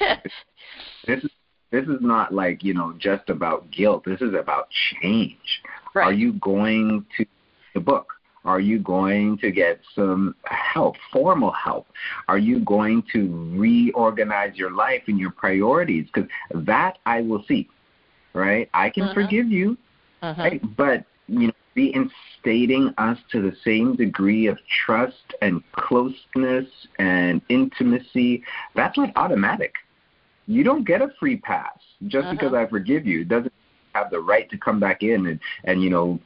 this 1.06 1.24
is 1.24 1.30
this 1.70 1.84
is 1.86 2.00
not 2.00 2.32
like 2.32 2.62
you 2.62 2.74
know 2.74 2.94
just 2.98 3.28
about 3.28 3.70
guilt. 3.70 4.04
This 4.04 4.20
is 4.20 4.34
about 4.34 4.68
change. 5.00 5.62
Right. 5.94 6.04
Are 6.04 6.12
you 6.12 6.34
going 6.34 7.06
to 7.16 7.26
the 7.74 7.80
book? 7.80 8.12
Are 8.44 8.60
you 8.60 8.78
going 8.78 9.36
to 9.38 9.50
get 9.50 9.80
some 9.94 10.34
help, 10.44 10.96
formal 11.12 11.52
help? 11.52 11.86
Are 12.26 12.38
you 12.38 12.60
going 12.60 13.02
to 13.12 13.54
reorganize 13.54 14.56
your 14.56 14.70
life 14.70 15.02
and 15.08 15.18
your 15.18 15.30
priorities? 15.30 16.06
Because 16.06 16.28
that 16.54 16.98
I 17.04 17.20
will 17.20 17.44
see, 17.46 17.68
right? 18.32 18.70
I 18.72 18.88
can 18.88 19.04
uh-huh. 19.04 19.14
forgive 19.14 19.48
you, 19.48 19.76
uh-huh. 20.22 20.42
right? 20.42 20.76
But 20.76 21.04
you 21.28 21.48
know, 21.48 21.52
reinstating 21.76 22.94
us 22.98 23.18
to 23.32 23.42
the 23.42 23.54
same 23.64 23.94
degree 23.94 24.46
of 24.46 24.58
trust 24.84 25.34
and 25.42 25.62
closeness 25.72 26.66
and 26.98 27.40
intimacy, 27.48 28.42
that's 28.74 28.96
not 28.96 29.12
automatic. 29.16 29.74
You 30.46 30.64
don't 30.64 30.84
get 30.84 31.02
a 31.02 31.08
free 31.18 31.36
pass 31.36 31.78
just 32.06 32.24
uh-huh. 32.24 32.32
because 32.32 32.54
I 32.54 32.66
forgive 32.66 33.06
you. 33.06 33.22
It 33.22 33.28
doesn't 33.28 33.52
have 33.94 34.10
the 34.10 34.20
right 34.20 34.48
to 34.50 34.58
come 34.58 34.80
back 34.80 35.02
in 35.02 35.26
and, 35.26 35.40
and 35.64 35.82
you 35.82 35.90
know 35.90 36.18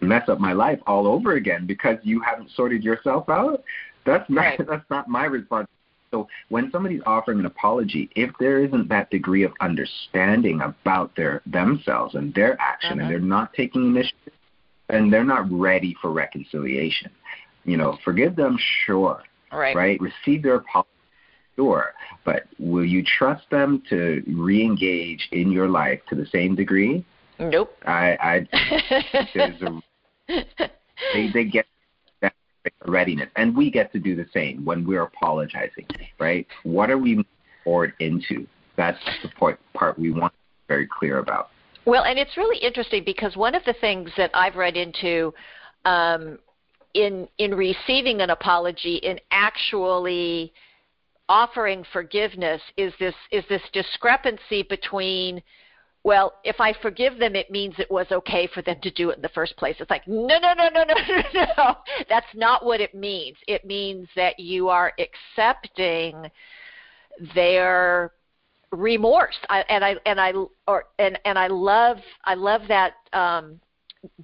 mess 0.00 0.28
up 0.28 0.38
my 0.38 0.52
life 0.52 0.78
all 0.86 1.06
over 1.06 1.34
again 1.34 1.66
because 1.66 1.96
you 2.02 2.20
haven't 2.20 2.50
sorted 2.54 2.84
yourself 2.84 3.28
out. 3.28 3.62
That's 4.06 4.28
not 4.30 4.40
right. 4.40 4.60
that's 4.68 4.88
not 4.90 5.08
my 5.08 5.24
response. 5.24 5.68
So 6.10 6.26
when 6.48 6.70
somebody's 6.70 7.02
offering 7.04 7.38
an 7.38 7.46
apology, 7.46 8.08
if 8.16 8.30
there 8.40 8.64
isn't 8.64 8.88
that 8.88 9.10
degree 9.10 9.42
of 9.42 9.52
understanding 9.60 10.62
about 10.62 11.14
their 11.16 11.42
themselves 11.46 12.14
and 12.14 12.32
their 12.34 12.58
action, 12.60 12.92
uh-huh. 12.92 13.02
and 13.02 13.10
they're 13.10 13.20
not 13.20 13.52
taking 13.52 13.84
initiative, 13.84 14.32
and 14.88 15.12
they're 15.12 15.24
not 15.24 15.50
ready 15.50 15.94
for 16.00 16.10
reconciliation. 16.10 17.10
You 17.64 17.76
know, 17.76 17.98
forgive 18.04 18.36
them, 18.36 18.58
sure. 18.86 19.22
Right. 19.52 19.76
Right. 19.76 20.00
Receive 20.00 20.42
their 20.42 20.56
apology, 20.56 20.88
sure. 21.58 21.94
But 22.24 22.44
will 22.58 22.84
you 22.84 23.02
trust 23.02 23.48
them 23.50 23.82
to 23.90 24.22
re-engage 24.26 25.28
in 25.32 25.50
your 25.50 25.68
life 25.68 26.00
to 26.08 26.14
the 26.14 26.26
same 26.26 26.54
degree? 26.54 27.04
Nope. 27.38 27.76
I, 27.86 28.16
I 28.20 29.26
there's 29.34 29.62
a 29.62 29.80
they 31.14 31.30
they 31.32 31.44
get 31.44 31.66
that 32.20 32.34
readiness, 32.86 33.28
and 33.36 33.56
we 33.56 33.70
get 33.70 33.92
to 33.92 33.98
do 33.98 34.16
the 34.16 34.26
same 34.34 34.64
when 34.64 34.86
we're 34.86 35.02
apologizing, 35.02 35.86
right? 36.18 36.46
What 36.64 36.90
are 36.90 36.98
we 36.98 37.24
forward 37.64 37.94
into? 38.00 38.46
That's 38.76 38.98
the 39.22 39.28
point, 39.38 39.58
part 39.74 39.98
we 39.98 40.10
want 40.10 40.32
to 40.32 40.38
be 40.38 40.74
very 40.74 40.88
clear 40.98 41.18
about. 41.18 41.50
Well, 41.84 42.04
and 42.04 42.18
it's 42.18 42.36
really 42.36 42.58
interesting 42.58 43.02
because 43.04 43.36
one 43.36 43.54
of 43.54 43.64
the 43.64 43.74
things 43.80 44.10
that 44.16 44.30
I've 44.34 44.56
read 44.56 44.76
into 44.76 45.32
um, 45.84 46.38
in 46.94 47.28
in 47.38 47.54
receiving 47.54 48.20
an 48.20 48.30
apology, 48.30 48.96
in 48.96 49.20
actually 49.30 50.52
offering 51.28 51.84
forgiveness, 51.92 52.60
is 52.76 52.92
this 52.98 53.14
is 53.30 53.44
this 53.48 53.62
discrepancy 53.72 54.62
between 54.62 55.42
well, 56.04 56.34
if 56.44 56.60
I 56.60 56.72
forgive 56.80 57.18
them, 57.18 57.34
it 57.34 57.50
means 57.50 57.74
it 57.78 57.90
was 57.90 58.06
okay 58.10 58.46
for 58.54 58.62
them 58.62 58.76
to 58.82 58.90
do 58.90 59.10
it 59.10 59.16
in 59.16 59.22
the 59.22 59.28
first 59.30 59.56
place. 59.56 59.76
It's 59.80 59.90
like, 59.90 60.06
no, 60.06 60.38
no, 60.38 60.54
no, 60.54 60.68
no, 60.72 60.84
no, 60.88 60.94
no, 61.34 61.46
no. 61.56 61.74
That's 62.08 62.26
not 62.34 62.64
what 62.64 62.80
it 62.80 62.94
means. 62.94 63.36
It 63.46 63.64
means 63.64 64.08
that 64.16 64.38
you 64.38 64.68
are 64.68 64.92
accepting 64.98 66.30
their 67.34 68.12
remorse 68.70 69.36
I, 69.48 69.64
and 69.70 69.82
i 69.82 69.96
and 70.04 70.20
i 70.20 70.32
or 70.66 70.84
and 70.98 71.18
and 71.24 71.38
i 71.38 71.46
love 71.46 71.96
i 72.24 72.34
love 72.34 72.60
that 72.68 72.92
um 73.14 73.58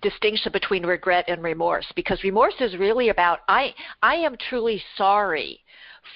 distinction 0.02 0.52
between 0.52 0.84
regret 0.84 1.24
and 1.28 1.42
remorse 1.42 1.86
because 1.96 2.22
remorse 2.22 2.54
is 2.60 2.76
really 2.76 3.08
about 3.08 3.40
i 3.48 3.74
i 4.02 4.14
am 4.14 4.36
truly 4.50 4.82
sorry 4.96 5.60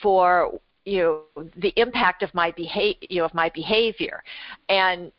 for 0.02 0.60
you 0.88 1.26
know 1.36 1.48
the 1.56 1.72
impact 1.76 2.22
of 2.22 2.32
my 2.34 2.50
behavior 2.52 3.06
you 3.10 3.18
know 3.18 3.24
of 3.24 3.34
my 3.34 3.50
behavior 3.50 4.22
and 4.68 5.12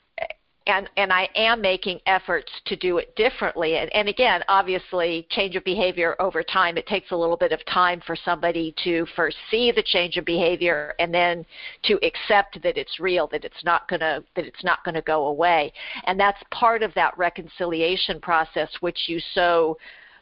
and 0.69 0.89
and 0.97 1.12
I 1.12 1.27
am 1.36 1.62
making 1.62 1.99
efforts 2.05 2.51
to 2.65 2.75
do 2.75 2.97
it 2.97 3.15
differently. 3.15 3.77
And, 3.77 3.93
and 3.93 4.08
again, 4.08 4.43
obviously, 4.47 5.27
change 5.32 5.55
of 5.55 5.63
behavior 5.63 6.15
over 6.19 6.43
time. 6.43 6.77
It 6.77 6.88
takes 6.88 7.12
a 7.12 7.15
little 7.15 7.38
bit 7.38 7.51
of 7.51 7.60
time 7.65 8.01
for 8.05 8.15
somebody 8.15 8.73
to 8.84 9.05
first 9.15 9.38
see 9.49 9.71
the 9.71 9.84
change 9.84 10.17
of 10.17 10.25
behavior 10.25 10.93
and 10.99 11.13
then 11.13 11.45
to 11.84 11.99
accept 12.05 12.62
that 12.62 12.77
it's 12.77 12.99
real, 12.99 13.27
that 13.27 13.43
it's 13.43 13.63
not 13.63 13.88
gonna 13.88 14.23
that 14.36 14.45
it's 14.45 14.63
not 14.63 14.84
gonna 14.86 15.01
go 15.01 15.27
away. 15.27 15.73
And 16.05 16.19
that's 16.19 16.41
part 16.51 16.84
of 16.84 16.93
that 16.93 17.17
reconciliation 17.17 18.19
process, 18.21 18.69
which 18.82 19.08
you 19.08 19.19
so 19.34 19.77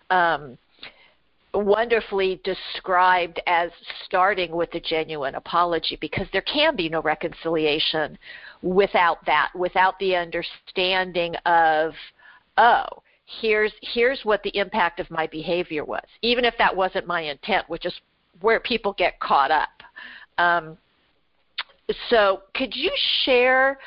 um, 0.10 0.58
wonderfully 1.54 2.42
described 2.44 3.42
as 3.48 3.72
starting 4.06 4.52
with 4.52 4.74
a 4.74 4.80
genuine 4.80 5.36
apology 5.36 5.98
because 6.00 6.28
there 6.32 6.42
can 6.42 6.76
be 6.76 6.90
no 6.90 7.02
reconciliation 7.02 8.18
without 8.62 9.26
that, 9.26 9.50
without 9.56 9.98
the 10.00 10.16
understanding 10.16 11.36
of, 11.46 11.94
oh, 12.58 12.86
here's 13.42 13.74
here's 13.82 14.22
what 14.24 14.42
the 14.44 14.56
impact 14.58 15.00
of 15.00 15.10
my 15.12 15.28
behavior 15.28 15.84
was, 15.84 16.06
even 16.22 16.46
if 16.46 16.54
that 16.58 16.76
wasn't 16.76 17.06
my 17.06 17.22
intent, 17.22 17.68
which 17.70 17.86
is 17.86 17.94
where 18.42 18.60
people 18.60 18.94
get 18.94 19.20
caught 19.20 19.52
up. 19.52 19.70
Um, 20.38 20.78
so, 22.10 22.44
could 22.54 22.76
you 22.76 22.92
share 23.24 23.80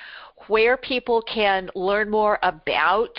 where 0.47 0.77
people 0.77 1.23
can 1.23 1.71
learn 1.75 2.11
more 2.11 2.39
about 2.43 3.17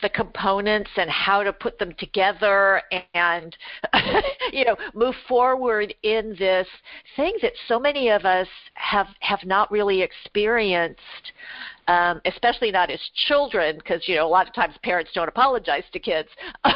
the 0.00 0.08
components 0.08 0.90
and 0.96 1.10
how 1.10 1.42
to 1.42 1.52
put 1.52 1.78
them 1.78 1.92
together 1.98 2.80
and 3.14 3.56
you 4.52 4.64
know 4.64 4.76
move 4.94 5.14
forward 5.28 5.92
in 6.02 6.34
this 6.38 6.66
thing 7.16 7.34
that 7.42 7.52
so 7.68 7.78
many 7.78 8.08
of 8.08 8.24
us 8.24 8.48
have 8.74 9.08
have 9.20 9.40
not 9.44 9.70
really 9.70 10.00
experienced 10.00 11.00
um, 11.88 12.20
especially 12.24 12.70
not 12.70 12.90
as 12.90 13.00
children 13.26 13.76
because 13.78 14.02
you 14.06 14.14
know 14.14 14.26
a 14.26 14.28
lot 14.28 14.48
of 14.48 14.54
times 14.54 14.74
parents 14.82 15.10
don't 15.14 15.28
apologize 15.28 15.84
to 15.92 15.98
kids. 15.98 16.28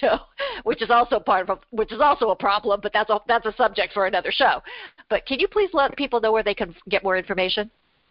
So 0.00 0.20
which 0.62 0.80
is 0.80 0.90
also 0.90 1.18
part 1.18 1.50
of 1.50 1.58
which 1.70 1.90
is 1.92 2.00
also 2.00 2.30
a 2.30 2.36
problem 2.36 2.78
but 2.82 2.92
that's 2.92 3.10
a 3.10 3.18
that's 3.26 3.44
a 3.46 3.52
subject 3.56 3.92
for 3.92 4.06
another 4.06 4.30
show. 4.32 4.62
But 5.10 5.26
can 5.26 5.40
you 5.40 5.48
please 5.48 5.70
let 5.72 5.96
people 5.96 6.20
know 6.20 6.30
where 6.32 6.44
they 6.44 6.54
can 6.54 6.74
get 6.88 7.02
more 7.02 7.16
information? 7.16 7.68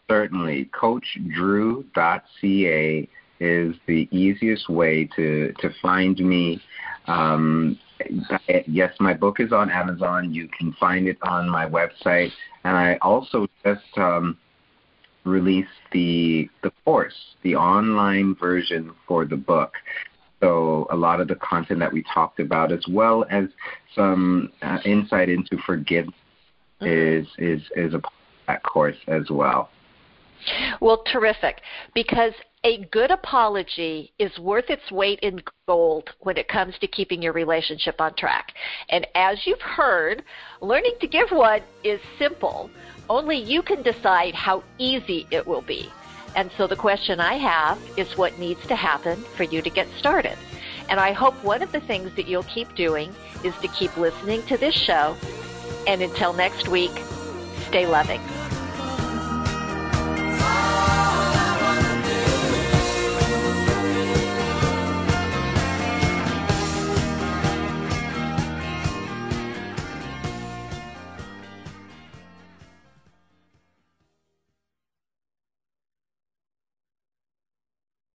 Certainly. 0.09 0.69
Coachdrew.ca 0.73 3.07
is 3.39 3.75
the 3.87 4.07
easiest 4.11 4.69
way 4.69 5.09
to 5.15 5.53
to 5.59 5.69
find 5.81 6.17
me. 6.19 6.61
Um, 7.07 7.79
yes, 8.67 8.93
my 8.99 9.13
book 9.13 9.39
is 9.39 9.51
on 9.51 9.69
Amazon. 9.69 10.33
You 10.33 10.47
can 10.57 10.73
find 10.79 11.07
it 11.07 11.17
on 11.21 11.49
my 11.49 11.65
website, 11.65 12.31
and 12.63 12.77
I 12.77 12.97
also 13.01 13.47
just 13.63 13.97
um, 13.97 14.37
released 15.23 15.69
the 15.91 16.49
the 16.63 16.71
course, 16.85 17.15
the 17.43 17.55
online 17.55 18.35
version 18.35 18.91
for 19.07 19.25
the 19.25 19.37
book. 19.37 19.73
So 20.39 20.87
a 20.89 20.95
lot 20.95 21.19
of 21.19 21.27
the 21.27 21.35
content 21.35 21.79
that 21.79 21.91
we 21.91 22.03
talked 22.13 22.39
about, 22.39 22.71
as 22.71 22.83
well 22.89 23.25
as 23.29 23.45
some 23.93 24.51
uh, 24.61 24.77
insight 24.85 25.27
into 25.29 25.57
forgiveness, 25.65 26.15
mm-hmm. 26.81 26.87
is 26.87 27.27
is 27.37 27.61
is 27.75 27.93
a 27.93 27.99
part 27.99 28.13
of 28.13 28.47
that 28.47 28.63
course 28.63 28.97
as 29.07 29.29
well. 29.29 29.69
Well, 30.79 31.03
terrific. 31.11 31.61
Because 31.93 32.31
a 32.63 32.83
good 32.85 33.09
apology 33.09 34.13
is 34.19 34.37
worth 34.37 34.69
its 34.69 34.91
weight 34.91 35.19
in 35.21 35.41
gold 35.67 36.09
when 36.19 36.37
it 36.37 36.49
comes 36.49 36.77
to 36.79 36.87
keeping 36.87 37.21
your 37.21 37.31
relationship 37.31 38.01
on 38.01 38.13
track. 38.15 38.53
And 38.89 39.07
as 39.15 39.45
you've 39.45 39.61
heard, 39.61 40.23
learning 40.59 40.95
to 40.99 41.07
give 41.07 41.31
one 41.31 41.61
is 41.83 42.01
simple. 42.17 42.69
Only 43.09 43.37
you 43.37 43.61
can 43.61 43.81
decide 43.81 44.35
how 44.35 44.63
easy 44.77 45.25
it 45.31 45.47
will 45.47 45.61
be. 45.61 45.89
And 46.35 46.51
so 46.57 46.67
the 46.67 46.75
question 46.75 47.19
I 47.19 47.35
have 47.35 47.79
is 47.97 48.17
what 48.17 48.37
needs 48.37 48.65
to 48.67 48.75
happen 48.75 49.15
for 49.35 49.43
you 49.43 49.61
to 49.61 49.69
get 49.69 49.87
started. 49.97 50.37
And 50.89 50.99
I 50.99 51.13
hope 51.13 51.41
one 51.43 51.61
of 51.63 51.71
the 51.71 51.81
things 51.81 52.13
that 52.15 52.27
you'll 52.27 52.43
keep 52.43 52.75
doing 52.75 53.13
is 53.43 53.55
to 53.61 53.67
keep 53.69 53.95
listening 53.95 54.43
to 54.43 54.57
this 54.57 54.75
show. 54.75 55.15
And 55.87 56.01
until 56.01 56.33
next 56.33 56.67
week, 56.67 56.91
stay 57.67 57.87
loving. 57.87 58.21